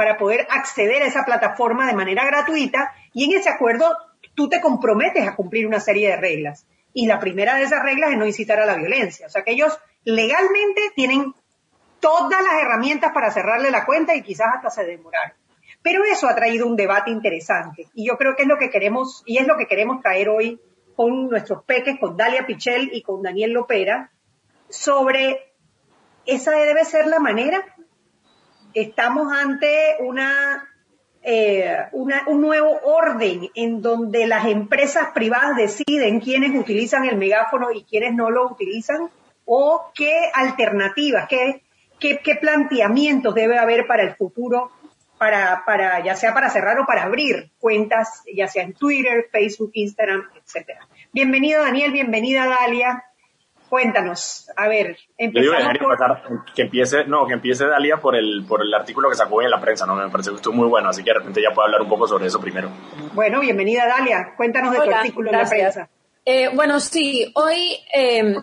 [0.02, 3.96] para poder acceder a esa plataforma de manera gratuita y en ese acuerdo
[4.34, 6.66] tú te comprometes a cumplir una serie de reglas.
[6.92, 9.28] Y la primera de esas reglas es no incitar a la violencia.
[9.28, 11.32] O sea que ellos legalmente tienen
[12.00, 15.36] todas las herramientas para cerrarle la cuenta y quizás hasta se demorar.
[15.82, 19.22] Pero eso ha traído un debate interesante y yo creo que es lo que queremos
[19.24, 20.60] y es lo que queremos traer hoy
[20.96, 24.10] con nuestros peques, con Dalia Pichel y con Daniel Lopera,
[24.68, 25.52] sobre
[26.26, 27.64] esa debe ser la manera
[28.74, 30.68] estamos ante una,
[31.22, 37.84] eh, un nuevo orden en donde las empresas privadas deciden quiénes utilizan el megáfono y
[37.84, 39.10] quiénes no lo utilizan,
[39.44, 41.62] o qué alternativas, qué,
[41.98, 44.70] qué, qué planteamientos debe haber para el futuro,
[45.18, 49.70] para, para, ya sea para cerrar o para abrir cuentas, ya sea en Twitter, Facebook,
[49.74, 50.88] Instagram, etcétera.
[51.12, 53.04] Bienvenido Daniel, bienvenida Dalia.
[53.72, 55.72] Cuéntanos, a ver, empezamos
[56.54, 59.50] que empiece, no, que empiece Dalia por el, por el artículo que sacó hoy en
[59.50, 59.94] la prensa, ¿no?
[59.94, 62.06] Me parece que estuvo muy bueno, así que de repente ya puedo hablar un poco
[62.06, 62.68] sobre eso primero.
[63.14, 65.88] Bueno, bienvenida Dalia, cuéntanos de tu artículo en la prensa.
[66.22, 68.36] Eh, bueno, sí, hoy eh,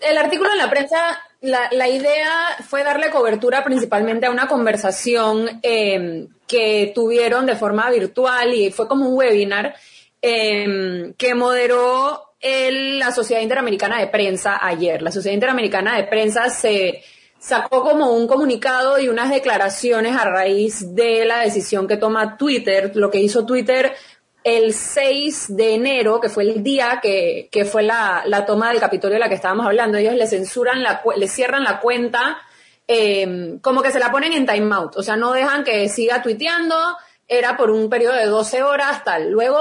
[0.00, 5.60] el artículo en la prensa, la, la, idea fue darle cobertura principalmente a una conversación
[5.62, 9.76] eh, que tuvieron de forma virtual y fue como un webinar
[10.20, 15.02] que moderó la Sociedad Interamericana de Prensa ayer.
[15.02, 17.02] La Sociedad Interamericana de Prensa se
[17.38, 22.92] sacó como un comunicado y unas declaraciones a raíz de la decisión que toma Twitter.
[22.94, 23.94] Lo que hizo Twitter
[24.44, 29.20] el 6 de enero, que fue el día que, fue la, toma del Capitolio de
[29.20, 32.38] la que estábamos hablando, ellos le censuran, la, le cierran la cuenta,
[32.86, 36.76] em, como que se la ponen en timeout, o sea, no dejan que siga tuiteando,
[37.26, 39.30] era por un periodo de 12 horas, tal.
[39.30, 39.60] Luego,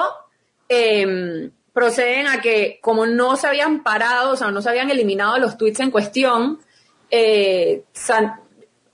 [0.69, 5.37] eh, proceden a que como no se habían parado, o sea, no se habían eliminado
[5.37, 6.57] los tweets en cuestión,
[7.11, 7.83] eh,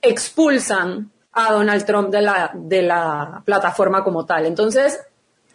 [0.02, 4.46] expulsan a Donald Trump de la, de la plataforma como tal.
[4.46, 5.00] Entonces,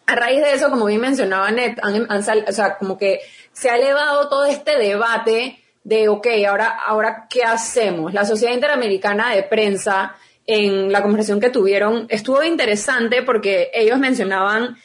[0.07, 1.77] a raíz de eso, como bien mencionaba Ned,
[2.09, 3.21] o sea, como que
[3.53, 8.15] se ha elevado todo este debate de, ok, ahora, ahora, ¿qué hacemos?
[8.15, 14.79] La Sociedad Interamericana de Prensa, en la conversación que tuvieron, estuvo interesante porque ellos mencionaban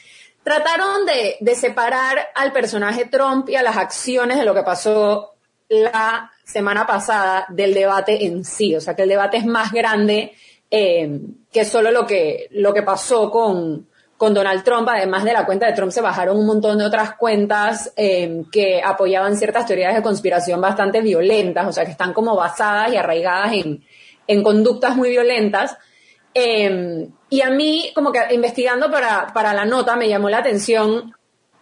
[0.43, 5.35] Trataron de, separar al personaje Trump y a las acciones de lo que pasó
[5.69, 8.75] la semana pasada del debate en sí.
[8.75, 10.33] O sea, que el debate es más grande
[10.69, 11.19] eh,
[11.51, 14.89] que solo lo que, lo que pasó con, con Donald Trump.
[14.89, 18.81] Además de la cuenta de Trump, se bajaron un montón de otras cuentas eh, que
[18.83, 23.53] apoyaban ciertas teorías de conspiración bastante violentas, o sea, que están como basadas y arraigadas
[23.53, 23.83] en,
[24.27, 25.77] en conductas muy violentas.
[26.33, 31.13] Eh, y a mí, como que investigando para, para la nota, me llamó la atención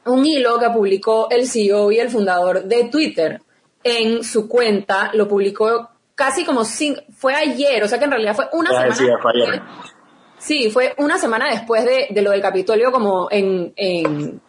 [0.05, 3.41] un hilo que publicó el CEO y el fundador de Twitter
[3.84, 8.36] en su cuenta, lo publicó casi como cinco, fue ayer, o sea que en realidad
[8.36, 8.95] fue una semana.
[8.95, 9.62] Sí, fue ayer.
[10.38, 14.41] Sí, fue una semana después de, de lo del Capitolio, como en, en,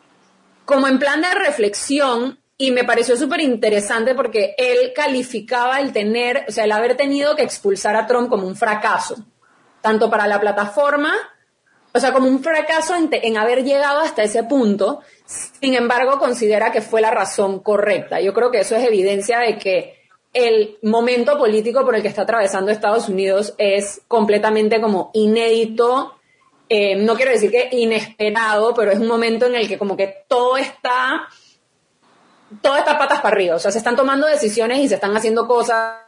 [0.65, 6.45] como en plan de reflexión, y me pareció súper interesante porque él calificaba el tener,
[6.49, 9.17] o sea, el haber tenido que expulsar a Trump como un fracaso
[9.83, 11.13] tanto para la plataforma,
[11.95, 16.81] o sea, como un fracaso en, haber llegado hasta ese punto, sin embargo, considera que
[16.81, 18.21] fue la razón correcta.
[18.21, 20.01] Yo creo que eso es evidencia de que
[20.33, 26.15] el momento político por el que está atravesando Estados Unidos es completamente como inédito,
[26.71, 30.25] eh, no quiero decir que inesperado, pero es un momento en el que como que
[30.27, 31.29] todo está,
[32.63, 35.47] todo está patas para arriba, o sea, se están tomando decisiones y se están haciendo
[35.47, 35.99] cosas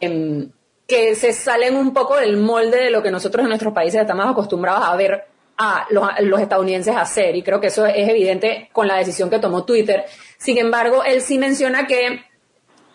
[0.00, 0.52] en,
[0.86, 4.26] que se salen un poco del molde de lo que nosotros en nuestros países estamos
[4.26, 5.24] acostumbrados a ver
[5.56, 7.36] a los, estadounidenses hacer.
[7.36, 10.04] Y creo que eso es evidente con la decisión que tomó Twitter.
[10.36, 12.24] Sin embargo, él sí menciona que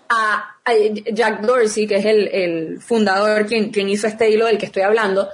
[0.10, 0.56] a,
[1.12, 5.30] Jack Dorsey, que es el, fundador quien, quien hizo este hilo del que estoy hablando,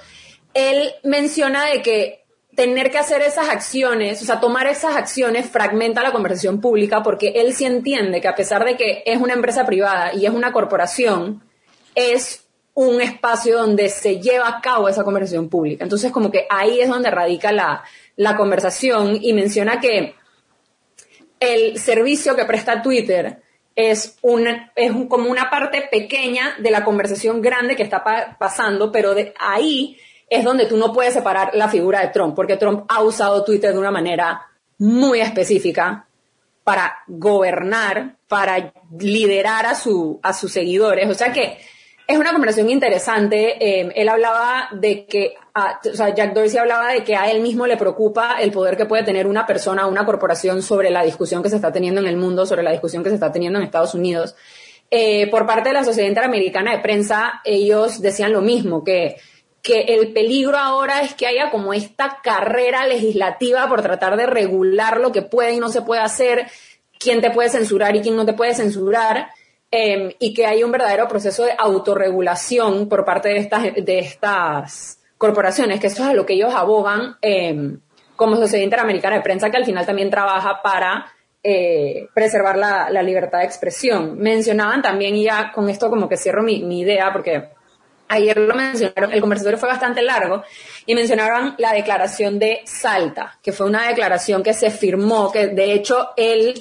[0.53, 6.01] él menciona de que tener que hacer esas acciones, o sea, tomar esas acciones fragmenta
[6.01, 9.65] la conversación pública porque él sí entiende que a pesar de que es una empresa
[9.65, 11.43] privada y es una corporación,
[11.95, 12.44] es
[12.75, 15.83] un espacio donde se lleva a cabo esa conversación pública.
[15.85, 17.83] Entonces, como que ahí es donde radica la,
[18.37, 20.15] conversación y menciona que
[21.39, 23.41] el servicio que presta Twitter
[23.75, 24.17] es,
[24.75, 28.03] es como una parte pequeña de la conversación grande que está
[28.37, 29.97] pasando, pero de ahí
[30.29, 33.71] es donde tú no puedes separar la figura de Trump, porque Trump ha usado Twitter
[33.71, 34.47] de una manera
[34.79, 36.07] muy específica
[36.65, 41.09] para gobernar, para liderar a, su, a sus seguidores.
[41.09, 41.57] O sea que
[42.07, 43.57] es una conversación interesante.
[43.59, 47.65] Eh, él hablaba de que, o sea, Jack Dorsey hablaba de que a él mismo
[47.65, 51.49] le preocupa el poder que puede tener una persona, una corporación sobre la discusión que
[51.49, 53.95] se está teniendo en el mundo, sobre la discusión que se está teniendo en Estados
[53.95, 54.35] Unidos.
[54.91, 59.15] Eh, por parte de la Sociedad Interamericana de Prensa, ellos decían lo mismo, que,
[59.63, 64.99] que el peligro ahora es que haya como esta carrera legislativa por tratar de regular
[64.99, 66.45] lo que puede y no se puede hacer,
[66.99, 69.29] quién te puede censurar y quién no te puede censurar.
[69.77, 74.99] Em, y que hay un verdadero proceso de autorregulación por parte de estas, de estas
[75.17, 77.81] corporaciones, que eso es a lo que ellos abogan em,
[78.15, 81.11] como Sociedad Interamericana de Prensa, que al final también trabaja para
[81.43, 84.17] eh, preservar la, libertad de expresión.
[84.17, 87.49] Mencionaban también, y ya con esto como que cierro mi, mi idea, porque
[88.07, 90.41] ayer lo mencionaron, el conversatorio fue bastante largo,
[90.85, 95.73] y mencionaron la declaración de Salta, que fue una declaración que se firmó, que de
[95.73, 96.53] hecho él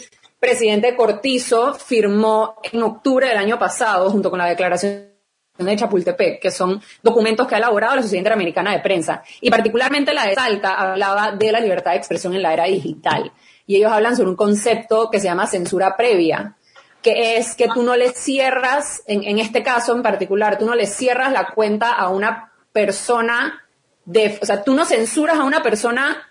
[0.45, 5.09] presidente Cortizo firmó en octubre del año pasado, junto con la declaración
[5.57, 9.23] de Chapultepec, que son documentos que ha elaborado la Sociedad Interamericana de Prensa.
[9.41, 13.33] Y particularmente la de Salta hablaba de la libertad de expresión en la era digital.
[13.67, 16.57] Y ellos hablan sobre un concepto que se llama censura previa.
[17.01, 20.87] que es que tú no le cierras, en, este caso en particular, tú no le
[20.87, 23.65] cierras la cuenta a una persona
[24.05, 26.31] de, o sea, tú no censuras a una persona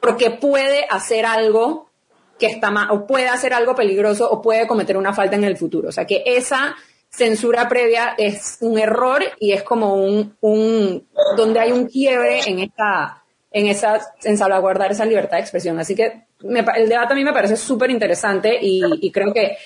[0.00, 1.91] porque puede hacer algo
[2.38, 5.56] que está mal, o puede hacer algo peligroso, o puede cometer una falta en el
[5.56, 5.88] futuro.
[5.88, 6.76] O sea, que esa
[7.08, 12.58] censura previa es un error y es como un, un donde hay un quiebre en
[12.60, 15.78] esta, en esa, en salvaguardar esa libertad de expresión.
[15.78, 19.58] Así que el debate a mí me parece súper interesante y, creo que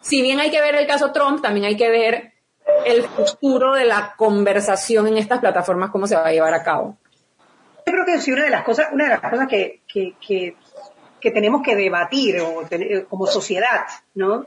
[0.00, 2.32] si bien hay que ver el caso Trump, también hay que ver
[2.84, 6.96] el futuro de la conversación en estas plataformas, cómo se va a llevar a cabo.
[7.86, 10.56] Yo creo que sí, una de las cosas, una de las cosas que, que,
[11.30, 12.64] tenemos que debatir o
[13.08, 14.46] como sociedad, ¿no?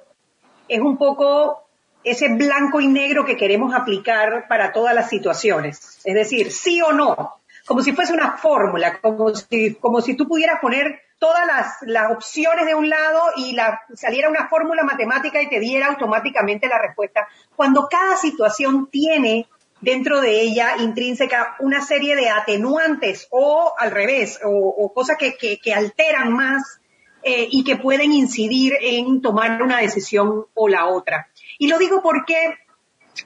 [0.68, 1.64] Es un poco
[2.04, 6.00] ese blanco y negro que queremos aplicar para todas las situaciones.
[6.04, 7.36] Es decir, sí o no,
[7.66, 12.12] como si fuese una fórmula, como si, como si tú pudieras poner todas las, las
[12.12, 16.80] opciones de un lado y la, saliera una fórmula matemática y te diera automáticamente la
[16.80, 19.48] respuesta, cuando cada situación tiene
[19.82, 25.74] dentro de ella intrínseca una serie de atenuantes o al revés, o, cosas que, que,
[25.74, 26.80] alteran más
[27.24, 31.30] eh, y que pueden incidir en tomar una decisión o la otra.
[31.58, 32.56] Y lo digo porque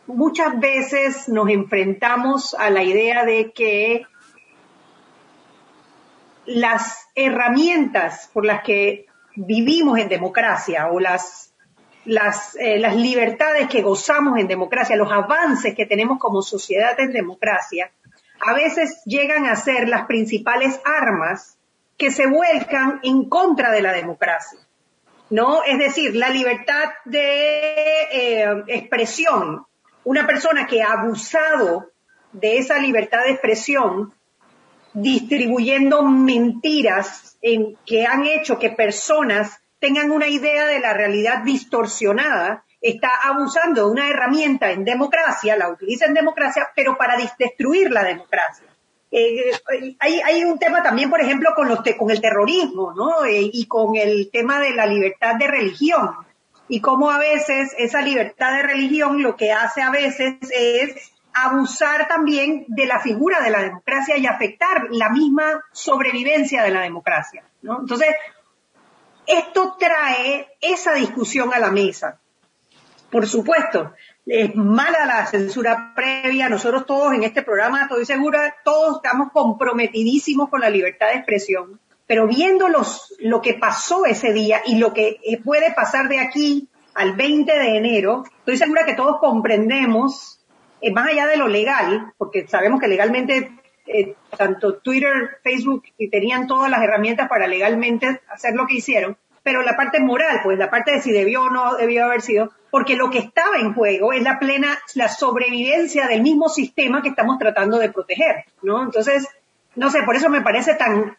[0.08, 4.06] muchas veces nos enfrentamos a la idea de que
[6.46, 11.49] las herramientas por las que vivimos en democracia o las,
[12.06, 17.12] las, eh, las libertades que gozamos en democracia, los avances que tenemos como sociedad en
[17.12, 17.92] democracia,
[18.42, 21.58] a veces llegan a ser las principales armas
[21.98, 24.60] que se vuelcan en contra de la democracia.
[25.30, 25.64] ¿No?
[25.64, 29.66] Es decir, la libertad de eh, expresión.
[30.04, 31.92] Una persona que ha abusado
[32.32, 34.14] de esa libertad de expresión
[34.94, 42.64] distribuyendo mentiras en, que han hecho que personas tengan una idea de la realidad distorsionada,
[42.82, 48.04] está abusando de una herramienta en democracia, la utiliza en democracia, pero para destruir la
[48.04, 48.66] democracia.
[49.12, 49.52] Eh,
[50.00, 53.26] hay, hay, un tema también, por ejemplo, con, los con el terrorismo, ¿no?
[53.26, 56.12] Eh, y con el tema de la libertad de religión.
[56.68, 62.08] Y cómo a veces esa libertad de religión lo que hace a veces es abusar
[62.08, 67.44] también de la figura de la democracia y afectar la misma sobrevivencia de la democracia.
[67.64, 67.80] ¿no?
[67.82, 68.10] Entonces,
[69.30, 72.20] esto trae esa discusión a la mesa.
[73.12, 73.94] Por supuesto,
[74.26, 76.50] es mala la censura previa.
[76.50, 81.80] Nosotros todos en este programa, estoy segura, todos estamos comprometidísimos con la libertad de expresión.
[82.08, 86.68] Pero viendo los, lo que pasó ese día y lo que puede pasar de aquí
[86.96, 90.40] al 20 de enero, estoy segura que todos comprendemos
[90.82, 93.59] eh, más allá de lo legal, porque sabemos que legalmente
[93.92, 99.62] eh, tanto Twitter, Facebook tenían todas las herramientas para legalmente hacer lo que hicieron, pero
[99.64, 102.96] la parte moral, pues la parte de si debió o no debió haber sido, porque
[102.96, 107.40] lo que estaba en juego es la plena, la sobrevivencia del mismo sistema que estamos
[107.40, 108.84] tratando de proteger, ¿no?
[108.84, 109.28] Entonces,
[109.76, 111.18] no sé, por eso me parece tan,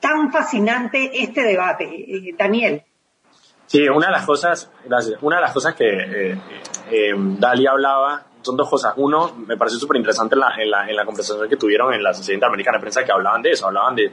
[0.00, 2.82] tan fascinante este debate, eh, Daniel.
[3.66, 6.38] Sí, una de las cosas, gracias, una de las cosas que eh,
[6.90, 8.94] eh, Dali hablaba son dos cosas.
[8.96, 12.02] Uno, me pareció súper interesante en la, en, la, en la, conversación que tuvieron en
[12.02, 14.10] la Sociedad Interamericana de Prensa que hablaban de eso, hablaban de,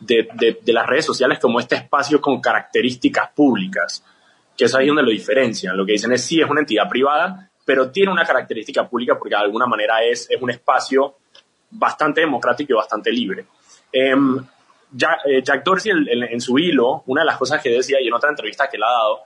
[0.00, 4.04] de, de, las redes sociales como este espacio con características públicas,
[4.56, 5.76] que es ahí donde lo diferencian.
[5.76, 9.34] Lo que dicen es sí, es una entidad privada, pero tiene una característica pública porque
[9.34, 11.16] de alguna manera es, es un espacio
[11.70, 13.46] bastante democrático y bastante libre.
[13.92, 18.14] Em, eh, Jack, Dorsey en su hilo, una de las cosas que decía y en
[18.14, 19.20] otra entrevista que le ha dado,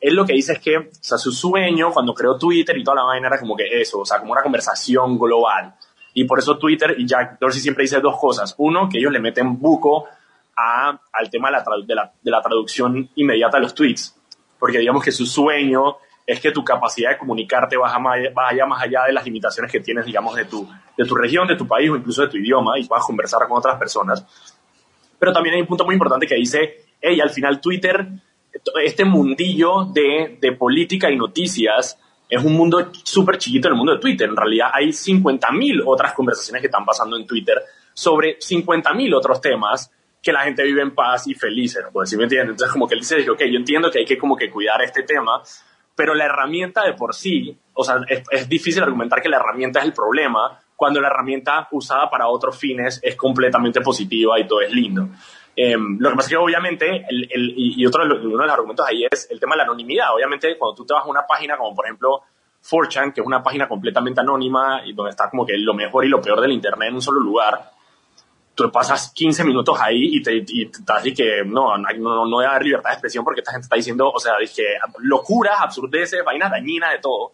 [0.00, 2.98] él lo que dice es que, o sea, su sueño cuando creó Twitter y toda
[2.98, 5.74] la vaina era como que eso, o sea, como una conversación global.
[6.14, 8.54] Y por eso Twitter y Jack Dorsey siempre dice dos cosas.
[8.58, 10.06] Uno, que ellos le meten buco
[10.56, 14.16] a, al tema de la, de, la, de la traducción inmediata de los tweets.
[14.58, 17.98] Porque digamos que su sueño es que tu capacidad de comunicarte vaya,
[18.34, 21.56] vaya más allá de las limitaciones que tienes, digamos, de tu, de tu región, de
[21.56, 24.24] tu país o incluso de tu idioma y puedas conversar con otras personas.
[25.18, 28.06] Pero también hay un punto muy importante que dice, hey, al final Twitter
[28.82, 33.94] este mundillo de, de política y noticias es un mundo súper chiquito en el mundo
[33.94, 34.28] de Twitter.
[34.28, 37.62] En realidad hay 50.000 otras conversaciones que están pasando en Twitter
[37.94, 39.90] sobre 50.000 otros temas
[40.22, 41.90] que la gente vive en paz y feliz, ¿no?
[41.92, 42.50] Pues, ¿sí me entienden?
[42.50, 45.04] Entonces como que él dice, ok, yo entiendo que hay que como que cuidar este
[45.04, 45.42] tema,
[45.94, 49.86] pero la herramienta de por sí, o sea, es difícil argumentar que la herramienta es
[49.86, 54.70] el problema cuando la herramienta usada para otros fines es completamente positiva y todo es
[54.70, 55.08] lindo.
[55.60, 58.46] Em, lo que pasa es que obviamente, el, el, y otro de los, uno de
[58.46, 60.14] los argumentos ahí es el tema de la anonimidad.
[60.14, 62.22] Obviamente, cuando tú te vas a una página como por ejemplo
[62.62, 66.08] 4chan, que es una página completamente anónima y donde está como que lo mejor y
[66.08, 67.72] lo peor del Internet en un solo lugar,
[68.54, 72.38] tú pasas 15 minutos ahí y te, y estás y que no, no, no, no
[72.38, 74.62] haber libertad de expresión porque esta gente está diciendo, o sea, dije,
[74.98, 77.32] locuras, absurdeces, vainas dañinas, de todo.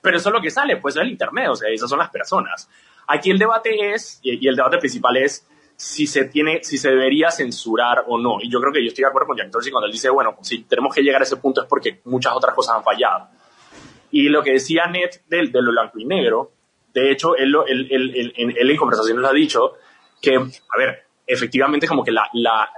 [0.00, 2.10] Pero eso es lo que sale, pues es el internet, o sea, esas son las
[2.10, 2.70] personas.
[3.08, 5.44] Aquí el debate es, y, el debate principal es,
[5.76, 8.38] si se tiene, si se debería censurar o no.
[8.40, 10.36] Y yo creo que yo estoy de acuerdo con Jack Dorsey cuando él dice, bueno,
[10.42, 13.28] si tenemos que llegar a ese punto es porque muchas otras cosas han fallado.
[14.10, 16.52] Y lo que decía Ned de, de lo blanco y negro,
[16.94, 19.72] de hecho, él, él, él, él, en conversaciones ha dicho
[20.22, 22.70] que, a ver, efectivamente como que la, la,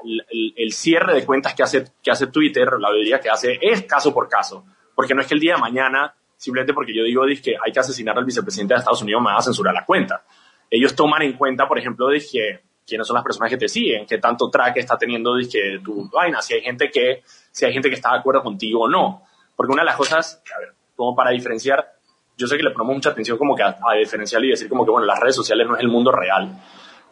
[0.56, 4.14] el, cierre de cuentas que hace, que hace Twitter, la mayoría que hace, es caso
[4.14, 4.64] por caso.
[4.94, 7.80] Porque no es que el día de mañana, simplemente porque yo digo que hay que
[7.80, 10.24] asesinar al vicepresidente de Estados Unidos, me va a censurar la cuenta.
[10.70, 14.18] Ellos toman en cuenta, por ejemplo, dije, quiénes son las personas que te siguen, qué
[14.18, 17.96] tanto track está teniendo dije, tu vaina, si hay gente que, si hay gente que
[17.96, 19.22] está de acuerdo contigo o no.
[19.56, 21.94] Porque una de las cosas, a ver, como para diferenciar,
[22.36, 24.90] yo sé que le ponemos mucha atención como que a, diferenciar y decir como que,
[24.90, 26.50] bueno, las redes sociales no es el mundo real.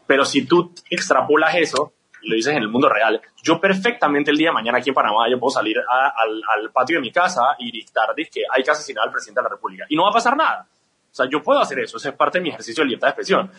[0.07, 4.49] Pero si tú extrapolas eso, lo dices en el mundo real, yo perfectamente el día
[4.49, 7.71] de mañana aquí en Panamá, yo puedo salir al, al, patio de mi casa y
[7.71, 9.87] dictar que hay que asesinar al presidente de la República.
[9.89, 10.67] Y no va a pasar nada.
[11.11, 13.11] O sea, yo puedo hacer eso, eso es parte de mi ejercicio de libertad de
[13.11, 13.51] expresión.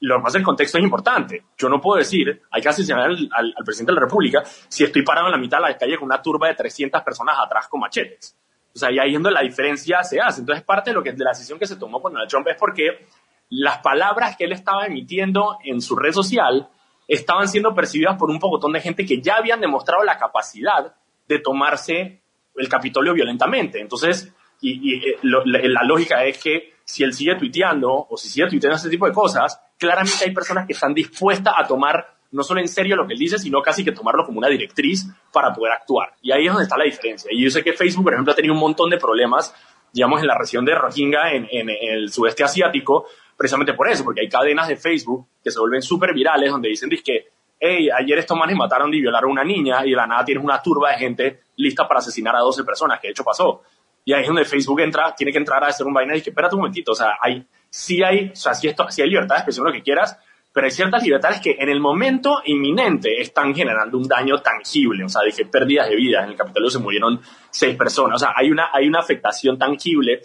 [0.00, 1.44] Lo que pasa es que el contexto es importante.
[1.58, 5.26] Yo no puedo decir, hay que asesinar al, presidente de la República si estoy parado
[5.26, 8.36] en la mitad de la calle con una turba de 300 personas atrás con machetes.
[8.74, 10.40] O sea, y ahí donde la diferencia se hace.
[10.40, 12.56] Entonces, parte de, lo que, de la decisión que se tomó con Donald Trump es
[12.56, 13.06] porque
[13.50, 16.68] las palabras que él estaba emitiendo en su red social
[17.06, 20.94] estaban siendo percibidas por un pocotón de gente que ya habían demostrado la capacidad
[21.26, 22.22] de tomarse
[22.56, 23.80] el Capitolio violentamente.
[23.80, 28.76] Entonces, y, eh, la, lógica es que si él sigue tuiteando o si sigue tuiteando
[28.76, 32.68] ese tipo de cosas, claramente hay personas que están dispuestas a tomar no solo en
[32.68, 36.14] serio lo que él dice, sino casi que tomarlo como una directriz para poder actuar.
[36.22, 37.28] Y ahí es donde está la diferencia.
[37.32, 39.52] Y yo sé que Facebook, por ejemplo, ha tenido un montón de problemas,
[39.92, 43.06] digamos, en la región de Rohingya, en, en el sudeste asiático,
[43.36, 46.88] precisamente por eso, porque hay cadenas de Facebook que se vuelven súper virales, donde dicen
[47.04, 50.24] que, hey, ayer estos manes mataron y violaron a una niña, y de la nada
[50.24, 53.62] tienes una turba de gente lista para asesinar a 12 personas, que de hecho pasó.
[54.04, 56.30] Y ahí es donde Facebook entra, tiene que entrar a hacer un vaina y que,
[56.30, 59.36] espérate un momentito, o sea, hay, sí hay, o sea, sí, esto, sí hay libertad
[59.36, 60.18] de expresión, lo que quieras,
[60.52, 65.04] pero hay ciertas libertades que en el momento inminente están generando un daño tangible.
[65.04, 66.24] O sea, dije pérdidas de vida.
[66.24, 67.20] En el Capitolio se murieron
[67.50, 68.16] seis personas.
[68.16, 70.22] O sea, hay una, hay una afectación tangible.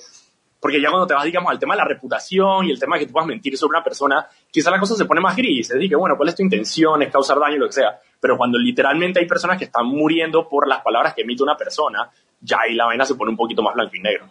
[0.59, 3.01] Porque ya cuando te vas, digamos, al tema de la reputación y el tema de
[3.01, 5.69] que tú puedas mentir sobre una persona, quizá la cosa se pone más gris.
[5.69, 7.01] Es decir, que bueno, ¿cuál es tu intención?
[7.01, 7.99] Es causar daño, lo que sea.
[8.19, 12.09] Pero cuando literalmente hay personas que están muriendo por las palabras que emite una persona,
[12.41, 14.27] ya ahí la vaina se pone un poquito más blanco y negro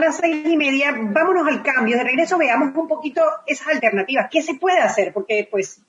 [0.00, 1.96] las seis y media, vámonos al cambio.
[1.96, 4.28] De regreso veamos un poquito esas alternativas.
[4.30, 5.12] ¿Qué se puede hacer?
[5.12, 5.80] Porque, pues,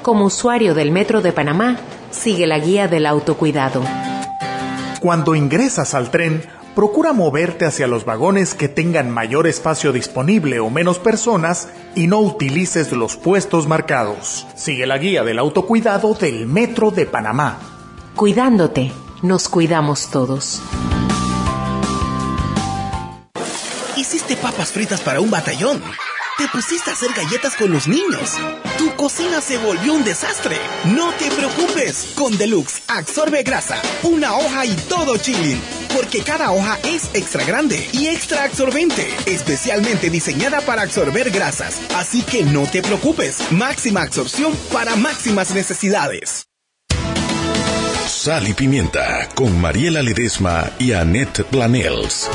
[0.09, 1.77] Como usuario del Metro de Panamá,
[2.11, 3.83] sigue la guía del autocuidado.
[5.03, 6.43] Cuando ingresas al tren,
[6.75, 12.21] procura moverte hacia los vagones que tengan mayor espacio disponible o menos personas y no
[12.21, 14.47] utilices los puestos marcados.
[14.55, 17.59] Sigue la guía del autocuidado del Metro de Panamá.
[18.17, 18.91] Cuidándote,
[19.21, 20.63] nos cuidamos todos.
[23.95, 25.83] Hiciste papas fritas para un batallón.
[26.39, 28.39] Te pusiste a hacer galletas con los niños.
[28.79, 30.57] Tu cocina se volvió un desastre.
[30.85, 32.13] No te preocupes.
[32.15, 35.61] Con Deluxe absorbe grasa, una hoja y todo chilling
[35.95, 41.81] porque cada hoja es extra grande y extra absorbente, especialmente diseñada para absorber grasas.
[41.97, 46.47] Así que no te preocupes, máxima absorción para máximas necesidades.
[48.07, 52.29] Sal y pimienta con Mariela Ledesma y Annette Planels.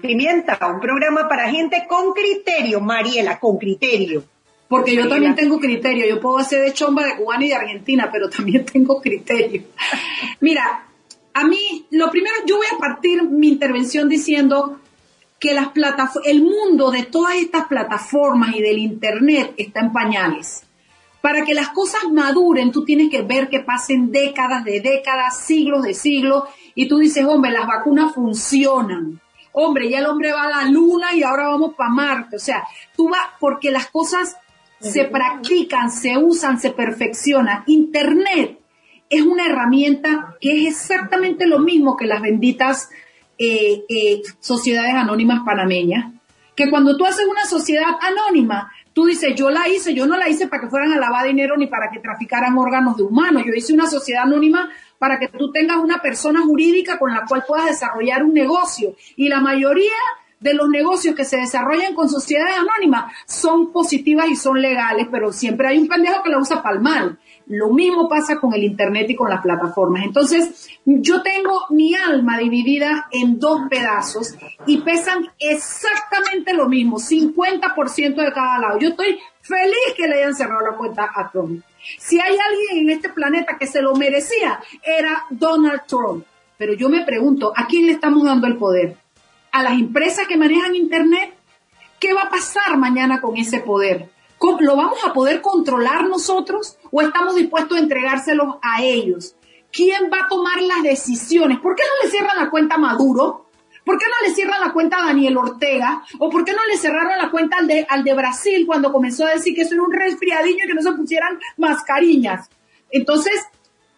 [0.00, 4.24] Pimienta, un programa para gente con criterio, Mariela, con criterio.
[4.68, 8.08] Porque yo también tengo criterio, yo puedo hacer de chomba de cubana y de Argentina,
[8.12, 9.64] pero también tengo criterio.
[10.40, 10.86] Mira,
[11.34, 14.78] a mí, lo primero, yo voy a partir mi intervención diciendo
[15.40, 15.70] que las
[16.24, 20.64] el mundo de todas estas plataformas y del Internet está en pañales.
[21.20, 25.82] Para que las cosas maduren, tú tienes que ver que pasen décadas de décadas, siglos
[25.82, 26.44] de siglos,
[26.74, 29.20] y tú dices, hombre, las vacunas funcionan.
[29.52, 32.36] Hombre, ya el hombre va a la luna y ahora vamos para Marte.
[32.36, 32.64] O sea,
[32.96, 34.36] tú vas, porque las cosas
[34.80, 37.64] se practican, se usan, se perfeccionan.
[37.66, 38.58] Internet
[39.10, 42.88] es una herramienta que es exactamente lo mismo que las benditas
[43.38, 46.12] eh, eh, sociedades anónimas panameñas.
[46.54, 50.28] Que cuando tú haces una sociedad anónima, Tú dices, yo la hice, yo no la
[50.28, 53.44] hice para que fueran a lavar dinero ni para que traficaran órganos de humanos.
[53.46, 54.68] Yo hice una sociedad anónima
[54.98, 58.94] para que tú tengas una persona jurídica con la cual puedas desarrollar un negocio.
[59.16, 59.94] Y la mayoría
[60.40, 65.32] de los negocios que se desarrollan con sociedades anónimas son positivas y son legales, pero
[65.32, 67.18] siempre hay un pendejo que la usa para el mal.
[67.50, 70.04] Lo mismo pasa con el Internet y con las plataformas.
[70.04, 74.36] Entonces, yo tengo mi alma dividida en dos pedazos
[74.66, 78.78] y pesan exactamente lo mismo, 50% de cada lado.
[78.78, 81.64] Yo estoy feliz que le hayan cerrado la cuenta a Trump.
[81.98, 86.24] Si hay alguien en este planeta que se lo merecía, era Donald Trump.
[86.56, 88.96] Pero yo me pregunto, ¿a quién le estamos dando el poder?
[89.50, 91.34] ¿A las empresas que manejan Internet?
[91.98, 94.08] ¿Qué va a pasar mañana con ese poder?
[94.60, 99.36] ¿Lo vamos a poder controlar nosotros o estamos dispuestos a entregárselos a ellos?
[99.70, 101.60] ¿Quién va a tomar las decisiones?
[101.60, 103.46] ¿Por qué no le cierran la cuenta a Maduro?
[103.84, 106.02] ¿Por qué no le cierran la cuenta a Daniel Ortega?
[106.18, 109.26] ¿O por qué no le cerraron la cuenta al de, al de Brasil cuando comenzó
[109.26, 112.48] a decir que eso era un resfriadillo y que no se pusieran mascarillas?
[112.90, 113.44] Entonces,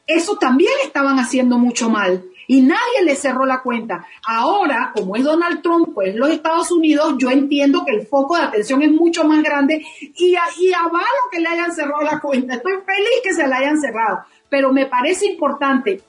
[0.07, 4.07] eso también estaban haciendo mucho mal y nadie le cerró la cuenta.
[4.27, 8.43] Ahora, como es Donald Trump, pues los Estados Unidos, yo entiendo que el foco de
[8.43, 12.55] atención es mucho más grande y, y avalo que le hayan cerrado la cuenta.
[12.55, 16.01] Estoy feliz que se la hayan cerrado, pero me parece importante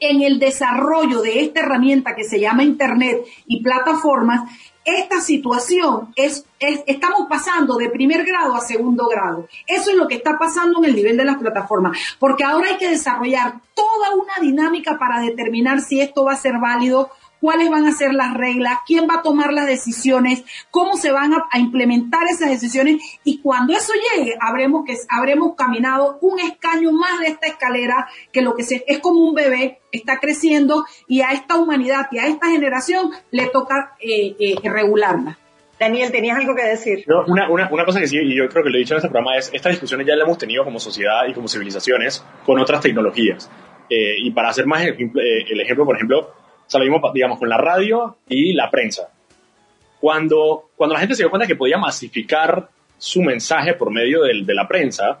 [0.00, 4.50] en el desarrollo de esta herramienta que se llama Internet y plataformas,
[4.84, 9.48] esta situación es, estamos pasando de primer grado a segundo grado.
[9.66, 12.76] Eso es lo que está pasando en el nivel de las plataformas, porque ahora hay
[12.78, 17.10] que desarrollar toda una dinámica para determinar si esto va a ser válido
[17.40, 21.32] cuáles van a ser las reglas, quién va a tomar las decisiones, cómo se van
[21.32, 27.20] a, implementar esas decisiones y cuando eso llegue habremos que habremos caminado un escaño más
[27.20, 31.30] de esta escalera que lo que se, es como un bebé está creciendo y a
[31.32, 35.38] esta humanidad y a esta generación le toca eh, eh, regularla.
[35.78, 37.04] Daniel, ¿tenías algo que decir?
[37.26, 39.08] una, una, una, cosa que sí, y yo creo que lo he dicho en este
[39.08, 42.82] programa, es estas discusiones ya las hemos tenido como sociedad y como civilizaciones con otras
[42.82, 43.50] tecnologías.
[43.88, 46.34] Eh, y para hacer más el ejemplo, por ejemplo,
[46.70, 49.10] salimos, digamos, con la radio y la prensa.
[50.00, 54.54] Cuando, cuando la gente se dio cuenta que podía masificar su mensaje por medio de
[54.54, 55.20] la prensa,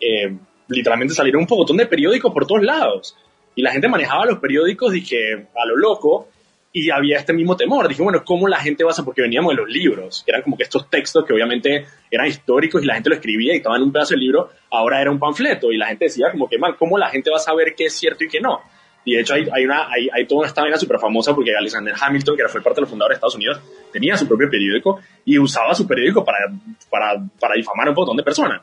[0.00, 0.36] eh,
[0.68, 3.16] literalmente salieron un montón de periódicos por todos lados.
[3.54, 6.28] Y la gente manejaba los periódicos, dije, a lo loco,
[6.72, 7.88] y había este mismo temor.
[7.88, 10.56] Dije, bueno, ¿cómo la gente va a Porque veníamos de los libros, que eran como
[10.56, 13.82] que estos textos que obviamente eran históricos y la gente lo escribía y estaba en
[13.82, 16.74] un pedazo del libro, ahora era un panfleto y la gente decía como que, man,
[16.78, 18.60] ¿cómo la gente va a saber qué es cierto y qué no?
[19.10, 22.36] Y de hecho hay, hay, una, hay, hay toda una súper famosa porque Alexander Hamilton,
[22.36, 23.60] que fue parte de los fundadores de Estados Unidos,
[23.92, 26.38] tenía su propio periódico y usaba su periódico para,
[26.88, 28.62] para, para difamar un montón de personas.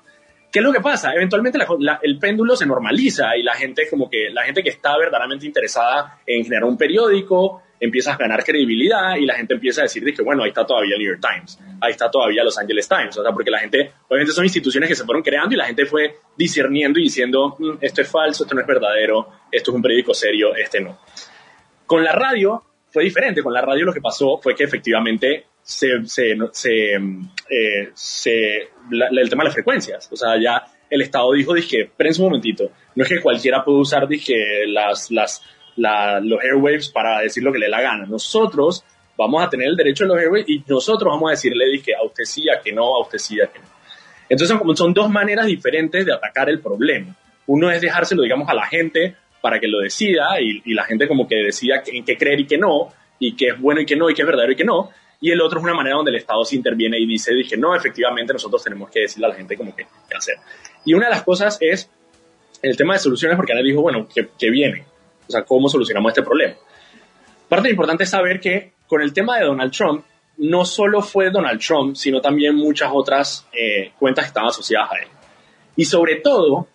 [0.50, 1.12] ¿Qué es lo que pasa?
[1.14, 1.60] Eventualmente
[2.02, 6.18] el péndulo se normaliza y la gente como que la gente que está verdaderamente interesada
[6.26, 10.22] en generar un periódico empieza a ganar credibilidad y la gente empieza a decir que
[10.24, 13.24] bueno, ahí está todavía el New York Times, ahí está todavía Los Angeles Times, o
[13.24, 16.16] sea, porque la gente, obviamente son instituciones que se fueron creando y la gente fue
[16.36, 20.14] discerniendo y diciendo, mm, esto es falso, esto no es verdadero, esto es un periódico
[20.14, 21.00] serio, este no.
[21.86, 26.06] Con la radio fue diferente, con la radio lo que pasó fue que efectivamente se,
[26.06, 30.10] se, se, eh, se el tema de las frecuencias.
[30.12, 34.08] O sea, ya el Estado dijo, dije, un momentito, no es que cualquiera pueda usar,
[34.08, 35.44] dije, las, las,
[35.78, 38.06] los airwaves para decir lo que le la gana.
[38.06, 38.84] Nosotros
[39.18, 42.04] vamos a tener el derecho de los airwaves y nosotros vamos a decirle, dije, a
[42.04, 43.66] usted sí, a que no, a usted sí, a que no.
[44.30, 47.16] Entonces, son, dos maneras diferentes de atacar el problema.
[47.46, 51.28] Uno es dejárselo, digamos, a la gente para que lo decida y, la gente como
[51.28, 54.10] que decida en qué creer y qué no, y qué es bueno y qué no,
[54.10, 56.18] y qué es verdadero y qué no y el otro es una manera donde el
[56.18, 59.58] Estado se interviene y dice, dije, no, efectivamente nosotros tenemos que decirle a la gente
[59.58, 60.36] como que qué hacer.
[60.86, 61.90] Y una de las cosas es
[62.62, 64.86] el tema de soluciones, porque Ana dijo, bueno, ¿qué, viene?
[65.28, 66.56] O sea, ¿cómo solucionamos este problema?
[67.50, 70.04] Parte importante es saber que con el tema de Donald Trump,
[70.38, 74.96] no solo fue Donald Trump, sino también muchas otras eh, cuentas que estaban asociadas a
[74.98, 75.08] él.
[75.76, 76.68] Y sobre todo,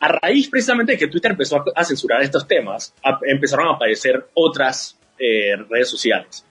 [0.00, 4.98] a raíz precisamente de que Twitter empezó a, censurar estos temas, empezaron a aparecer otras
[5.18, 6.44] eh, redes sociales.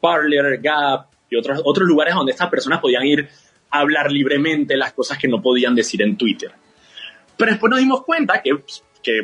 [0.00, 3.28] Parler, Gap y otros, otros lugares donde estas personas podían ir
[3.70, 6.52] a hablar libremente las cosas que no podían decir en Twitter.
[7.36, 8.50] Pero después nos dimos cuenta que,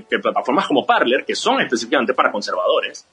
[0.09, 3.07] que, plataformas como Parler, que son específicamente para conservadores,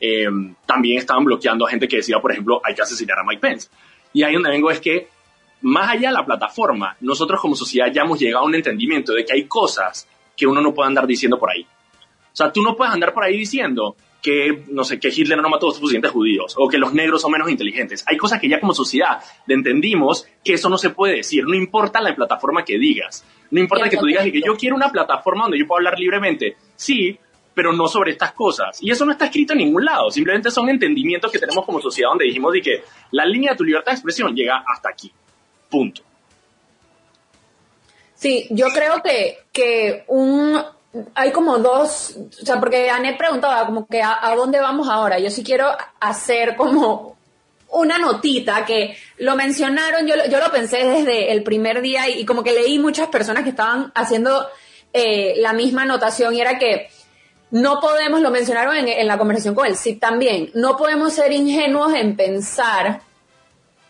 [0.00, 0.26] eh,
[0.66, 3.68] también estaban bloqueando a gente que decía, por ejemplo, hay que asesinar a Mike Pence.
[4.12, 5.08] Y ahí donde vengo es que,
[5.62, 9.24] más allá de la plataforma, nosotros como sociedad ya hemos llegado a un entendimiento de
[9.24, 11.62] que hay cosas que uno no puede andar diciendo por ahí.
[11.62, 15.48] O sea, tú no puedes andar por ahí diciendo que, no sé, que Hitler no
[15.48, 18.04] mató a los presidentes judíos o que los negros son menos inteligentes.
[18.06, 22.00] Hay cosas que ya como sociedad entendimos que eso no se puede decir, no importa
[22.00, 23.24] la plataforma que digas.
[23.50, 26.56] No importa que tú digas que yo quiero una plataforma donde yo pueda hablar libremente.
[26.74, 27.18] Sí,
[27.56, 28.82] pero no sobre estas cosas.
[28.82, 32.10] Y eso no está escrito en ningún lado, simplemente son entendimientos que tenemos como sociedad
[32.10, 35.10] donde dijimos de que la línea de tu libertad de expresión llega hasta aquí.
[35.70, 36.02] Punto.
[38.14, 40.58] Sí, yo creo que, que un,
[41.14, 45.18] hay como dos, o sea, porque Anet preguntaba como que a, dónde vamos ahora.
[45.18, 45.70] Yo sí quiero
[46.00, 47.16] hacer como
[47.70, 52.42] una notita que lo mencionaron, yo, yo lo pensé desde el primer día y, como
[52.42, 54.46] que leí muchas personas que estaban haciendo
[54.92, 56.88] eh, la misma anotación y era que
[57.50, 61.94] no podemos, lo mencionaron en, la conversación con el CIP también, no podemos ser ingenuos
[61.94, 63.00] en pensar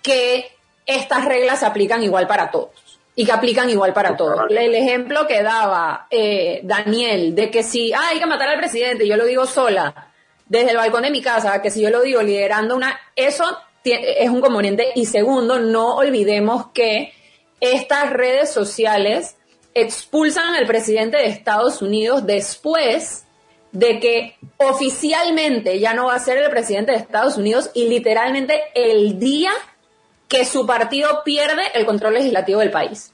[0.02, 0.50] que
[0.84, 2.86] estas reglas se aplican igual para todos
[3.18, 4.42] y que aplican igual para todos.
[4.50, 9.08] El ejemplo que daba eh, Daniel de que si ah, hay que matar al presidente,
[9.08, 10.12] yo lo digo sola,
[10.46, 13.44] desde el balcón de mi casa, que si yo lo digo liderando una, eso
[13.84, 14.88] es un componente.
[14.94, 17.14] Y segundo, no olvidemos que
[17.60, 19.36] estas redes sociales
[19.72, 23.24] expulsan al presidente de Estados Unidos después
[23.72, 28.60] de que oficialmente ya no va a ser el presidente de Estados Unidos y literalmente
[28.74, 29.52] el día
[30.29, 33.12] que su partido pierde el control legislativo del país.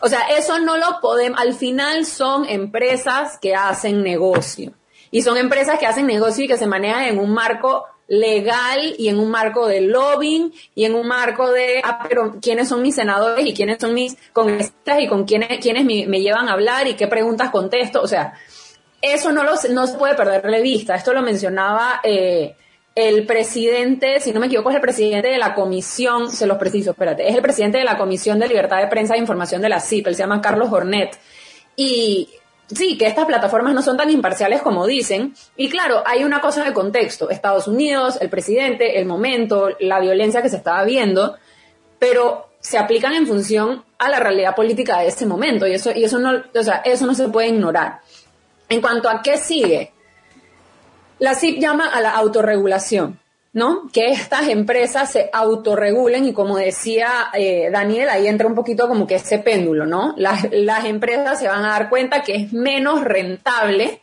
[0.00, 4.72] O sea, eso no lo podemos, al final son empresas que hacen negocio.
[5.10, 9.08] Y son empresas que hacen negocio y que se manejan en un marco legal y
[9.08, 12.94] en un marco de lobbying y en un marco de, ah, pero quiénes son mis
[12.94, 16.88] senadores y quiénes son mis congresistas y con quiénes, quiénes me, me llevan a hablar
[16.88, 18.02] y qué preguntas contesto.
[18.02, 18.34] O sea,
[19.02, 20.94] eso no, lo, no se puede perder de vista.
[20.94, 22.56] Esto lo mencionaba eh,
[22.94, 26.90] el presidente, si no me equivoco, es el presidente de la comisión, se los preciso,
[26.90, 29.80] espérate, es el presidente de la Comisión de Libertad de Prensa e Información de la
[29.80, 31.18] CIP, él se llama Carlos Hornet.
[31.74, 32.28] Y
[32.66, 35.34] sí, que estas plataformas no son tan imparciales como dicen.
[35.56, 37.30] Y claro, hay una cosa de contexto.
[37.30, 41.36] Estados Unidos, el presidente, el momento, la violencia que se estaba viendo,
[41.98, 45.66] pero se aplican en función a la realidad política de ese momento.
[45.66, 48.00] Y eso, y eso no, o sea, eso no se puede ignorar.
[48.68, 49.92] En cuanto a qué sigue,
[51.22, 53.20] la CIP llama a la autorregulación,
[53.52, 53.88] ¿no?
[53.92, 59.06] Que estas empresas se autorregulen y como decía eh, Daniel, ahí entra un poquito como
[59.06, 60.14] que ese péndulo, ¿no?
[60.16, 64.00] Las, las empresas se van a dar cuenta que es menos rentable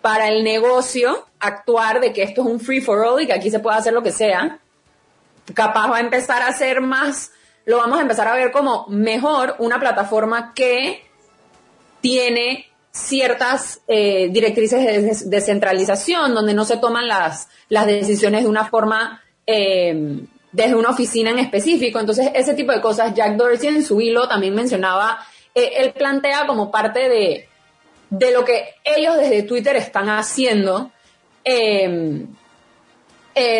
[0.00, 3.48] para el negocio actuar de que esto es un free for all y que aquí
[3.48, 4.58] se puede hacer lo que sea.
[5.54, 7.30] Capaz va a empezar a ser más,
[7.64, 11.06] lo vamos a empezar a ver como mejor una plataforma que
[12.00, 19.22] tiene ciertas eh, directrices de descentralización, donde no se toman las, decisiones de una forma
[19.46, 20.20] eh,
[20.52, 21.98] desde una oficina en específico.
[21.98, 25.18] Entonces, ese tipo de cosas, Jack Dorsey en su hilo también mencionaba,
[25.54, 27.48] eh, él plantea como parte de,
[28.10, 30.92] de lo que ellos desde Twitter están haciendo.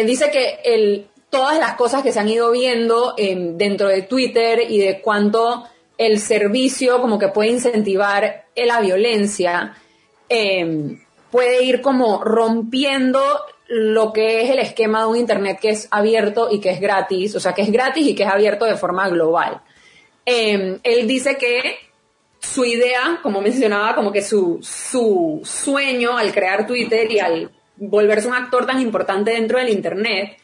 [0.04, 5.00] dice que todas las cosas que se han ido viendo dentro de Twitter y de
[5.00, 5.64] cuánto
[5.98, 9.74] el servicio como que puede incentivar la violencia,
[10.28, 13.20] em, puede ir como rompiendo
[13.68, 17.34] lo que es el esquema de un Internet que es abierto y que es gratis,
[17.36, 19.62] o sea, que es gratis y que es abierto de forma global.
[20.26, 21.76] Em, él dice que
[22.38, 28.28] su idea, como mencionaba, como que su, su sueño al crear Twitter y al volverse
[28.28, 30.36] un actor tan importante dentro del Internet,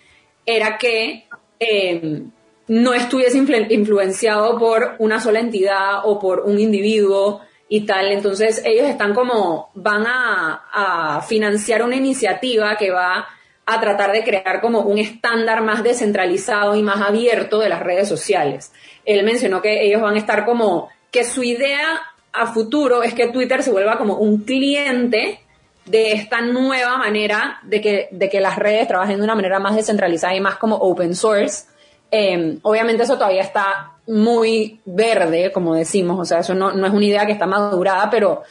[0.46, 1.28] era que
[1.58, 2.30] em,
[2.68, 8.12] no estuviese influenciado por una sola entidad o por un individuo y tal.
[8.12, 13.26] Entonces ellos están como, van a, financiar una iniciativa que va
[13.66, 18.08] a tratar de crear como un estándar más descentralizado y más abierto de las redes
[18.08, 18.72] sociales.
[19.04, 22.00] Él mencionó que ellos van a estar como, que su idea
[22.32, 25.40] a futuro es que Twitter se vuelva como un cliente
[25.84, 29.74] de esta nueva manera de que, de que las redes trabajen de una manera más
[29.74, 31.64] descentralizada y más como open source
[32.10, 37.04] Em, obviamente eso todavía está muy verde, como decimos, o sea, eso no, es una
[37.04, 38.42] idea que está madurada, pero,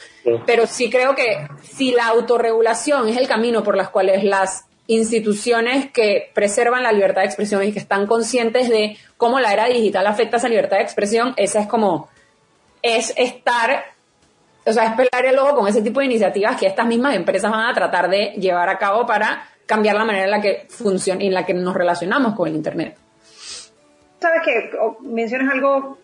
[0.46, 5.90] pero sí creo que si la autorregulación es el camino por las cuales las instituciones
[5.90, 10.06] que preservan la libertad de expresión y que están conscientes de cómo la era digital
[10.06, 12.08] afecta a esa libertad de expresión, esa es como,
[12.80, 13.86] es estar,
[14.64, 17.50] o sea, es pelar el ojo con ese tipo de iniciativas que estas mismas empresas
[17.50, 21.24] van a tratar de llevar a cabo para cambiar la manera en la que funciona,
[21.24, 22.96] en la que nos relacionamos con el Internet.
[24.20, 24.70] Sabes que
[25.02, 25.98] mencionas algo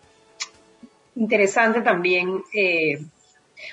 [1.16, 3.00] interesante también, eh,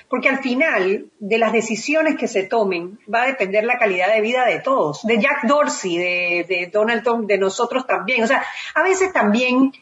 [0.08, 4.20] porque al final de las decisiones que se tomen va a depender la calidad de
[4.20, 8.22] vida de todos, de Jack Dorsey, de, Donald Trump, de nosotros también.
[8.22, 9.72] O sea, a veces también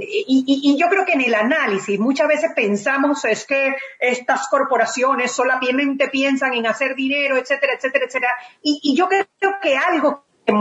[0.00, 6.08] y, yo creo que en el análisis muchas veces pensamos es que estas corporaciones solamente
[6.08, 8.32] piensan en hacer dinero, etcétera, etcétera, etcétera.
[8.62, 9.26] Y, yo creo
[9.60, 10.52] que algo que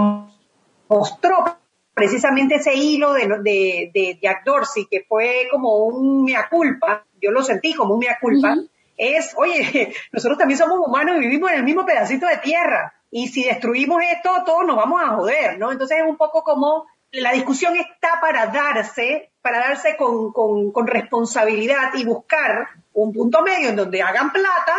[0.87, 1.57] mostró
[1.97, 7.41] precisamente ese hilo de, de, Jack Dorsey, que fue como un mea culpa, yo lo
[7.41, 8.55] sentí como un mea culpa,
[8.95, 12.93] es, oye, nosotros también somos humanos y vivimos en el mismo pedacito de tierra.
[13.09, 15.71] Y si destruimos esto, todos nos vamos a joder, ¿no?
[15.71, 21.95] Entonces es un poco como la discusión está para darse, para darse con, con, responsabilidad
[21.95, 24.75] y buscar un punto medio en donde hagan plata,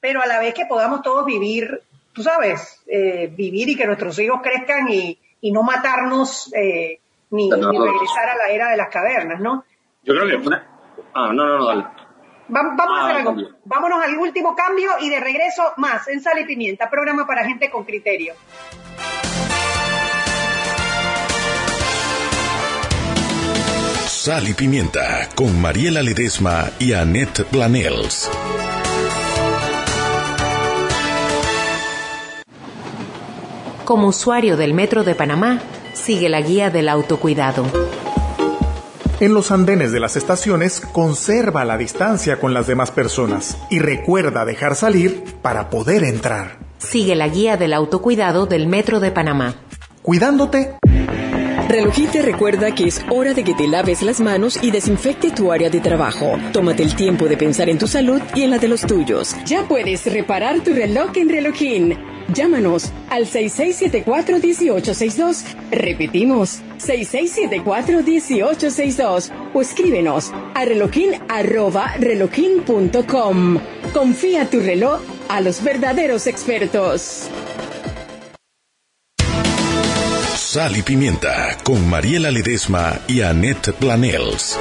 [0.00, 1.82] pero a la vez que podamos todos vivir,
[2.14, 7.50] tú sabes, eh, vivir y que nuestros hijos crezcan y, y no matarnos eh, ni,
[7.50, 9.64] regresar a la era de las cavernas, ¿no?
[10.04, 10.66] Yo creo que una...
[11.14, 11.84] Ah, no, no, no, dale.
[12.48, 13.36] vamos a hacer ah, algo.
[13.64, 17.70] Vámonos al último cambio y de regreso más en Sal y Pimienta, programa para gente
[17.70, 18.34] con criterio.
[24.06, 28.30] Sal y Pimienta con Mariela Ledesma y Annette Planels.
[33.84, 35.60] Como usuario del Metro de Panamá,
[35.92, 37.64] sigue la guía del autocuidado.
[39.18, 44.44] En los andenes de las estaciones, conserva la distancia con las demás personas y recuerda
[44.44, 46.58] dejar salir para poder entrar.
[46.78, 49.54] Sigue la guía del autocuidado del Metro de Panamá.
[50.02, 50.76] Cuidándote
[51.72, 55.50] Relojín te recuerda que es hora de que te laves las manos y desinfecte tu
[55.50, 56.36] área de trabajo.
[56.52, 59.34] Tómate el tiempo de pensar en tu salud y en la de los tuyos.
[59.46, 61.96] Ya puedes reparar tu reloj en Relojín.
[62.34, 65.44] Llámanos al 6674-1862.
[65.70, 69.30] Repetimos, 6674-1862.
[69.54, 70.66] O escríbenos a
[71.98, 73.58] relojin.com.
[73.94, 75.00] Confía tu reloj
[75.30, 77.30] a los verdaderos expertos.
[80.52, 84.58] Sal y Pimienta con Mariela Ledesma y Annette Planels.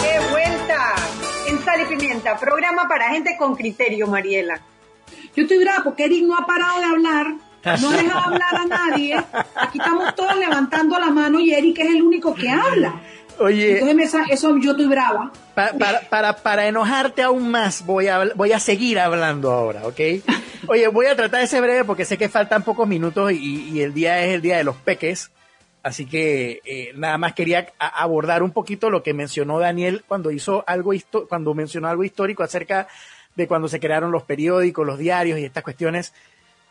[0.00, 0.94] ¡Qué vuelta!
[1.46, 4.62] En Sal y Pimienta, programa para gente con criterio, Mariela.
[5.36, 7.34] Yo estoy brava porque Eric no ha parado de hablar
[7.80, 9.14] no deja hablar a nadie.
[9.54, 13.00] Aquí estamos todos levantando la mano y Eric es el único que habla.
[13.38, 13.78] Oye.
[13.78, 15.32] Entonces eso yo estoy brava.
[15.54, 20.00] Para, para, para, enojarte aún más, voy a, voy a seguir hablando ahora, ¿ok?
[20.66, 23.94] Oye, voy a tratar de ser breve porque sé que faltan pocos minutos y, el
[23.94, 25.30] día es el día de los peques.
[25.82, 30.64] Así que eh, nada más quería abordar un poquito lo que mencionó Daniel cuando hizo
[30.66, 30.92] algo
[31.28, 32.88] cuando mencionó algo histórico acerca
[33.36, 36.12] de cuando se crearon los periódicos, los diarios y estas cuestiones.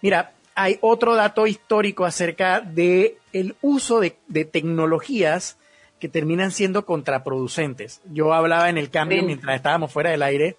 [0.02, 5.58] Mira, hay otro dato histórico acerca de el uso de, de tecnologías
[6.00, 8.02] que terminan siendo contraproducentes.
[8.12, 10.58] Yo hablaba en el cambio mientras estábamos fuera del aire,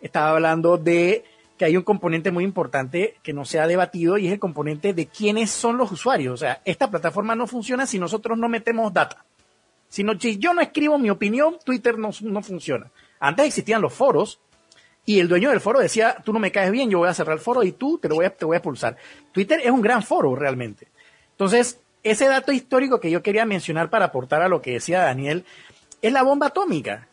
[0.00, 1.24] estaba hablando de
[1.56, 4.94] que hay un componente muy importante que no se ha debatido y es el componente
[4.94, 6.32] de quiénes son los usuarios.
[6.32, 9.24] O sea, esta plataforma no funciona si nosotros no metemos data.
[9.88, 12.90] Si, si yo no escribo mi opinión, Twitter no, no funciona.
[13.18, 14.40] Antes existían los foros
[15.04, 17.36] y el dueño del foro decía, tú no me caes bien, yo voy a cerrar
[17.36, 18.96] el foro y tú te, lo voy a, te voy a expulsar.
[19.32, 20.88] Twitter es un gran foro realmente.
[21.32, 25.44] Entonces, ese dato histórico que yo quería mencionar para aportar a lo que decía Daniel
[26.02, 27.08] es la bomba atómica.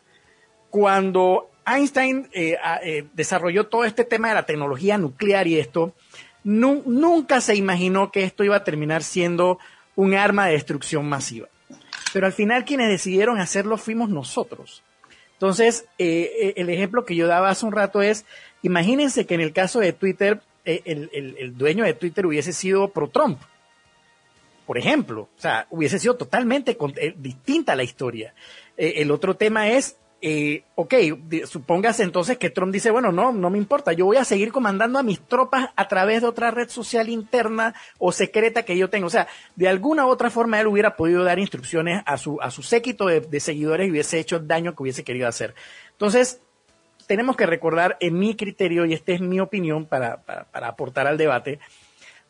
[0.70, 5.94] Cuando Einstein eh, eh, desarrolló todo este tema de la tecnología nuclear y esto,
[6.44, 9.58] nunca se imaginó que esto iba a terminar siendo
[9.96, 11.48] un arma de destrucción masiva.
[12.12, 14.82] Pero al final quienes decidieron hacerlo fuimos nosotros.
[15.34, 18.24] Entonces, eh, el ejemplo que yo daba hace un rato es,
[18.62, 23.38] imagínense que en el caso de Twitter, el dueño de Twitter hubiese sido pro-Trump
[24.68, 25.30] por ejemplo.
[25.34, 28.34] O sea, hubiese sido totalmente eh, distinta la historia.
[28.76, 30.92] Eh, el otro tema es, eh, ok,
[31.46, 34.98] supóngase entonces que Trump dice, bueno, no, no me importa, yo voy a seguir comandando
[34.98, 39.06] a mis tropas a través de otra red social interna o secreta que yo tengo.
[39.06, 42.50] O sea, de alguna u otra forma él hubiera podido dar instrucciones a su, a
[42.50, 45.54] su séquito de, seguidores y hubiese hecho el daño que hubiese querido hacer.
[45.92, 46.42] Entonces,
[47.06, 51.16] tenemos que recordar, en mi criterio, y esta es mi opinión para, para aportar al
[51.16, 51.58] debate,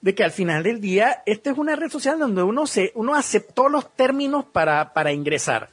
[0.00, 3.14] de que al final del día, esta es una red social donde uno, se, uno
[3.14, 5.68] aceptó los términos para, para ingresar.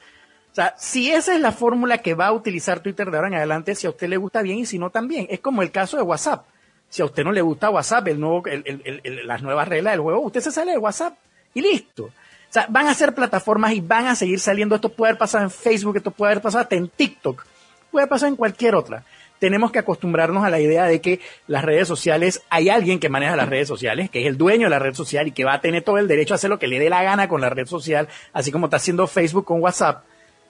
[0.52, 3.34] O sea, si esa es la fórmula que va a utilizar Twitter de ahora en
[3.34, 5.26] adelante, si a usted le gusta bien y si no también.
[5.28, 6.46] Es como el caso de WhatsApp.
[6.88, 10.20] Si a usted no le gusta WhatsApp, el nuevo, el, las nuevas reglas del juego,
[10.20, 11.14] usted se sale de WhatsApp
[11.52, 12.04] Y listo.
[12.04, 12.12] O
[12.48, 14.74] sea, van a ser plataformas y van a seguir saliendo.
[14.74, 17.44] Esto puede haber pasado en Facebook, esto puede haber pasado hasta en TikTok,
[17.90, 19.04] puede pasar en cualquier otra.
[19.38, 23.36] Tenemos que acostumbrarnos a la idea de que las redes sociales, hay alguien que maneja
[23.36, 25.60] las redes sociales, que es el dueño de la red social y que va a
[25.60, 27.66] tener todo el derecho a hacer lo que le dé la gana con la red
[27.66, 30.04] social, así como está haciendo Facebook con WhatsApp.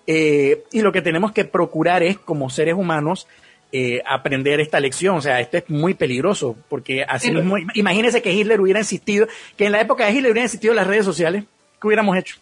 [0.06, 3.26] Eh, y lo que tenemos que procurar es, como seres humanos,
[3.72, 5.16] eh, aprender esta lección.
[5.16, 9.26] O sea, esto es muy peligroso, porque así mismo, imagínense que Hitler hubiera insistido,
[9.56, 11.44] que en la época de Hitler hubieran insistido las redes sociales,
[11.80, 12.36] ¿qué hubiéramos hecho?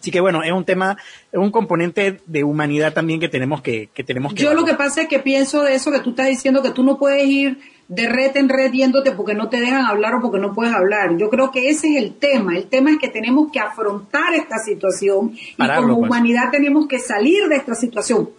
[0.00, 0.96] Así que bueno, es un tema,
[1.30, 4.42] es un componente de humanidad también que tenemos que, que tenemos que.
[4.42, 6.82] Yo lo que pasa es que pienso de eso que tú estás diciendo, que tú
[6.82, 10.38] no puedes ir de red en red yéndote porque no te dejan hablar o porque
[10.38, 11.18] no puedes hablar.
[11.18, 12.56] Yo creo que ese es el tema.
[12.56, 16.08] El tema es que tenemos que afrontar esta situación y como pues.
[16.08, 18.30] humanidad tenemos que salir de esta situación.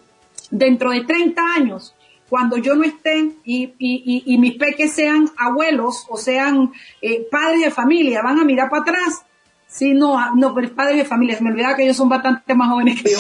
[0.50, 1.94] Dentro de 30 años,
[2.28, 7.62] cuando yo no esté y, y, y, mis peques sean abuelos o sean eh, padres
[7.62, 9.26] de familia, van a mirar para atrás
[9.72, 11.38] Sí, no, ah, no, pero es padre de familia.
[11.38, 13.18] Se me olvidaba que ellos son bastante más jóvenes que yo.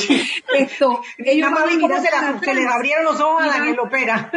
[0.57, 2.01] Esto, ellos van a mirar
[2.41, 4.29] se, les abrieron los ojos a Daniel Opera.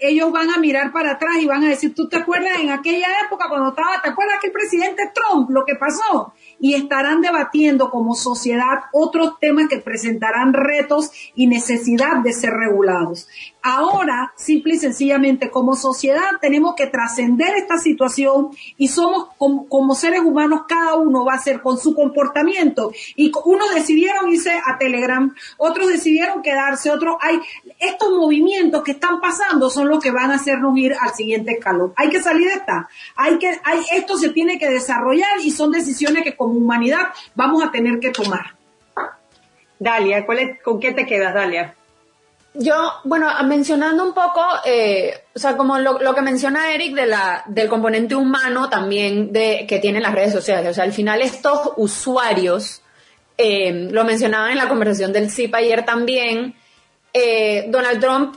[0.00, 3.08] ellos van a mirar para atrás y van a decir, ¿tú te acuerdas en aquella
[3.26, 6.32] época cuando estaba, te acuerdas que el presidente Trump, lo que pasó?
[6.60, 13.28] Y estarán debatiendo como sociedad otros temas que presentarán retos y necesidad de ser regulados.
[13.70, 20.20] Ahora, simple y sencillamente, como sociedad tenemos que trascender esta situación y somos como, seres
[20.20, 22.92] humanos, cada uno va a ser con su comportamiento.
[23.16, 27.40] Y unos decidieron irse a Telegram, otros decidieron quedarse, otros hay,
[27.78, 31.92] estos movimientos que están pasando son los que van a hacernos ir al siguiente escalón.
[31.96, 32.88] Hay que salir de esta.
[33.16, 37.70] Hay que, hay, esto se tiene que desarrollar y son decisiones que humanidad vamos a
[37.70, 38.54] tener que tomar.
[39.78, 41.74] Dalia, ¿cuál ¿con qué te quedas, Dalia?
[42.54, 42.74] Yo,
[43.04, 47.68] bueno, mencionando un poco, eh, o sea, como lo, que menciona Eric de la, del
[47.68, 50.70] componente humano también de, que tienen las redes sociales.
[50.70, 52.82] O sea, al final estos usuarios,
[53.36, 56.56] eh, lo mencionaban en la conversación del CIP ayer también,
[57.12, 58.36] eh, Donald Trump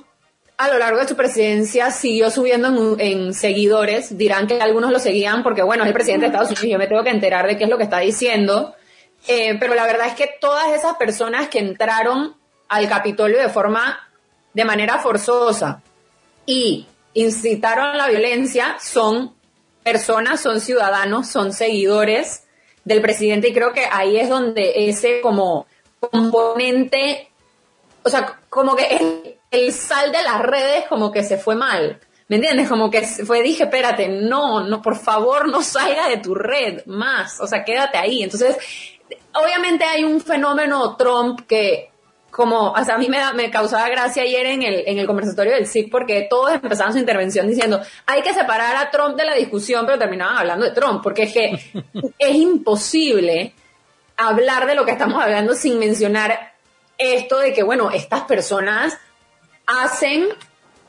[0.61, 4.15] a lo largo de su presidencia siguió subiendo en, seguidores.
[4.15, 6.85] Dirán que algunos lo seguían porque, bueno, es el presidente de Estados Unidos yo me
[6.85, 8.75] tengo que enterar de qué es lo que está diciendo.
[9.25, 12.35] pero la verdad es que todas esas personas que entraron
[12.67, 14.07] al Capitolio de forma,
[14.53, 15.81] de manera forzosa
[16.45, 16.85] y
[17.15, 19.33] incitaron la violencia son
[19.81, 22.43] personas, son ciudadanos, son seguidores
[22.85, 25.65] del presidente y creo que ahí es donde ese como
[25.99, 27.31] componente,
[28.03, 31.99] o sea, como que el, el sal de las redes como que se fue mal.
[32.29, 32.69] ¿Me entiendes?
[32.69, 37.41] Como que fue, dije, espérate, no, no, por favor, no salga de tu red más,
[37.41, 38.23] o sea, quédate ahí.
[38.23, 38.57] Entonces,
[39.33, 41.91] obviamente hay un fenómeno Trump que
[42.31, 45.53] como, o sea, a mí me, me causaba gracia ayer en el, en el conversatorio
[45.53, 49.35] del SIC porque todos empezaban su intervención diciendo, hay que separar a Trump de la
[49.35, 51.59] discusión, pero terminaban hablando de Trump, porque es que
[52.17, 53.53] es imposible
[54.15, 56.53] hablar de lo que estamos hablando sin mencionar
[56.97, 58.97] esto de que, bueno, estas personas
[59.79, 60.29] hacen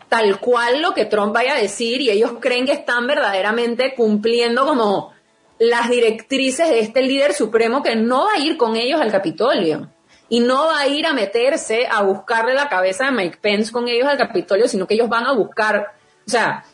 [0.08, 4.66] tal cual lo que Trump vaya a decir y ellos creen que están verdaderamente cumpliendo
[4.66, 5.14] como
[5.58, 9.88] las directrices de este líder supremo que no va a ir con ellos al Capitolio
[10.28, 13.88] y no va a ir a meterse a buscarle la cabeza de Mike Pence con
[13.88, 15.94] ellos al Capitolio, sino que ellos van a buscar,
[16.26, 16.64] o sea,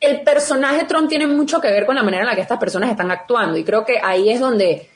[0.00, 2.90] el personaje Trump tiene mucho que ver con la manera en la que estas personas
[2.90, 4.88] están actuando y creo que ahí es donde,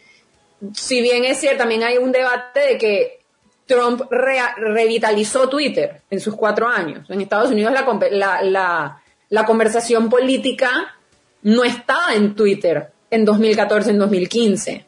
[0.72, 3.20] si bien es cierto, también hay un debate de que
[3.66, 7.08] Trump revitalizó Twitter en sus cuatro años.
[7.10, 10.96] En Estados Unidos la, la, la conversación política
[11.42, 14.86] no estaba en Twitter en 2014, en 2015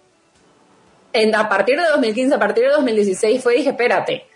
[1.35, 4.27] a partir de 2015, a partir de 2016 fue, dije, espérate,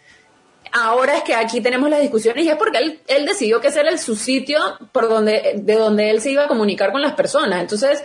[0.73, 3.81] ahora es que aquí tenemos las discusiones y es porque él, él decidió que ese
[3.81, 4.59] era el, su sitio
[4.91, 7.61] por donde, de donde él se iba a comunicar con las personas.
[7.61, 8.05] Entonces,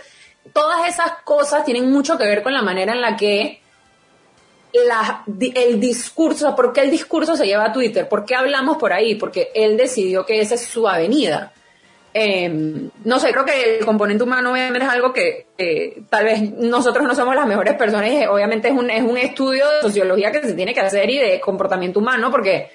[0.52, 3.62] todas esas cosas tienen mucho que ver con la manera en la que
[4.72, 8.08] la, el discurso, ¿por qué el discurso se lleva a Twitter?
[8.08, 9.14] ¿Por qué hablamos por ahí?
[9.14, 11.52] Porque él decidió que esa es su avenida.
[12.14, 15.46] Em, no sé, creo que el componente humano obviamente es algo que
[16.08, 19.68] tal vez nosotros no somos las mejores personas y obviamente es un, es un estudio
[19.68, 22.70] de sociología que se tiene que hacer y de comportamiento humano porque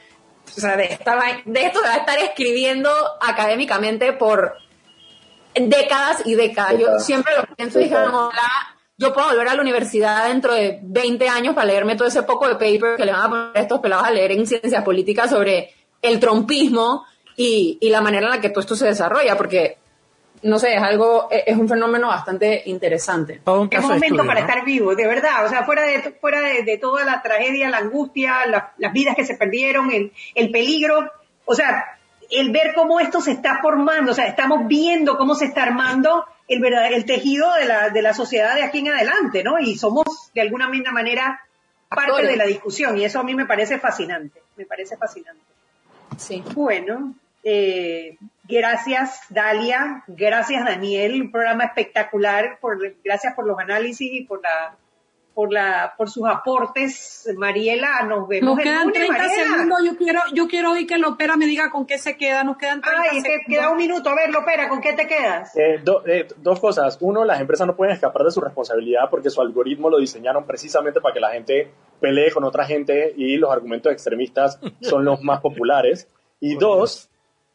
[0.45, 0.99] o sea, de,
[1.45, 2.89] de esto se va a estar escribiendo
[3.21, 4.55] académicamente por
[5.55, 6.79] décadas y décadas.
[6.79, 7.95] Yo siempre lo pienso y dije,
[8.97, 12.47] yo puedo volver a la universidad dentro de 20 años para leerme todo ese poco
[12.47, 15.73] de paper que le van a poner estos pelados a leer en ciencias políticas sobre
[16.01, 19.77] el trompismo y, y la manera en la que todo esto se desarrolla, porque
[20.43, 23.41] no sé, es algo, es un fenómeno bastante interesante.
[23.71, 27.21] Es momento para estar vivo, de verdad, o sea, fuera de, fuera de, toda la
[27.21, 31.11] tragedia, la angustia, las vidas que se perdieron, el, el, peligro,
[31.45, 31.97] o sea,
[32.29, 36.25] el ver cómo esto se está formando, o sea, estamos viendo cómo se está armando,
[36.47, 39.59] el, verdad- el tejido de la, de la sociedad de aquí en adelante, ¿no?
[39.59, 41.41] Y somos de alguna misma manera
[41.89, 42.29] parte Actores.
[42.31, 45.41] de la discusión y eso a mí me parece fascinante, me parece fascinante.
[46.17, 46.43] Sí.
[46.53, 47.13] Bueno,
[47.43, 54.41] eh, gracias Dalia, gracias Daniel, un programa espectacular, por, gracias por los análisis y por
[54.41, 54.75] la
[55.34, 59.43] por la por sus aportes, Mariela, nos vemos Nos el quedan lunes, 30 Mariela.
[59.57, 59.79] segundos.
[59.86, 62.43] Yo quiero, yo quiero oír que Lopera me diga con qué se queda.
[62.43, 63.47] Nos quedan 30 Ay, es que segundos.
[63.49, 65.55] queda un minuto, a ver, Lopera, ¿con qué te quedas?
[65.55, 66.97] Eh, do- eh, dos cosas.
[67.01, 71.01] Uno, las empresas no pueden escapar de su responsabilidad porque su algoritmo lo diseñaron precisamente
[71.01, 75.41] para que la gente pelee con otra gente y los argumentos extremistas son los más
[75.41, 76.07] populares.
[76.39, 77.09] Y dos,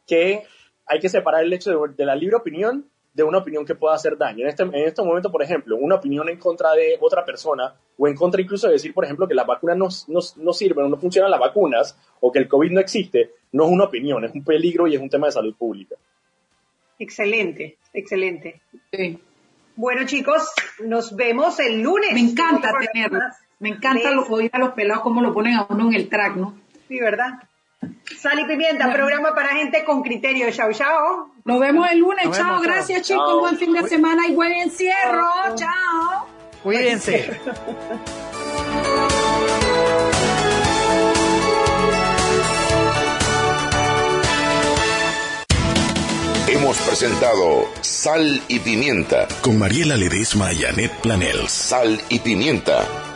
[0.07, 0.43] que
[0.85, 2.85] hay que separar el hecho de, de la libre opinión
[3.23, 4.43] de una opinión que pueda hacer daño.
[4.43, 8.07] En este, en este momento, por ejemplo, una opinión en contra de otra persona o
[8.07, 10.89] en contra incluso de decir, por ejemplo, que las vacunas no, no, no sirven o
[10.89, 14.33] no funcionan las vacunas o que el COVID no existe, no es una opinión, es
[14.33, 15.95] un peligro y es un tema de salud pública.
[16.97, 18.61] Excelente, excelente.
[18.91, 19.19] Sí.
[19.75, 20.49] Bueno, chicos,
[20.83, 22.13] nos vemos el lunes.
[22.13, 23.09] Me encanta Otro tenerlo.
[23.09, 23.37] programa más.
[23.59, 26.35] Me encanta lo, oír a los pelados cómo lo ponen a uno en el track,
[26.37, 26.57] ¿no?
[26.87, 27.48] Sí, ¿verdad?
[28.19, 28.93] Sal y pimienta, Bueno.
[28.97, 30.51] programa para gente con criterio.
[30.51, 31.31] Chao, chao.
[31.45, 32.23] Nos vemos el lunes.
[32.23, 32.31] Chao.
[32.31, 32.61] vemos, chao.
[32.61, 33.25] Gracias, chicos.
[33.27, 33.39] Chao.
[33.39, 35.27] Buen fin de semana y buen encierro.
[35.55, 36.27] Chao.
[36.63, 37.39] Cuídense.
[46.47, 49.27] Hemos presentado Sal y Pimienta.
[49.41, 51.51] Con Mariela Ledesma y Annette Planels.
[51.51, 53.08] Sal y Pimienta.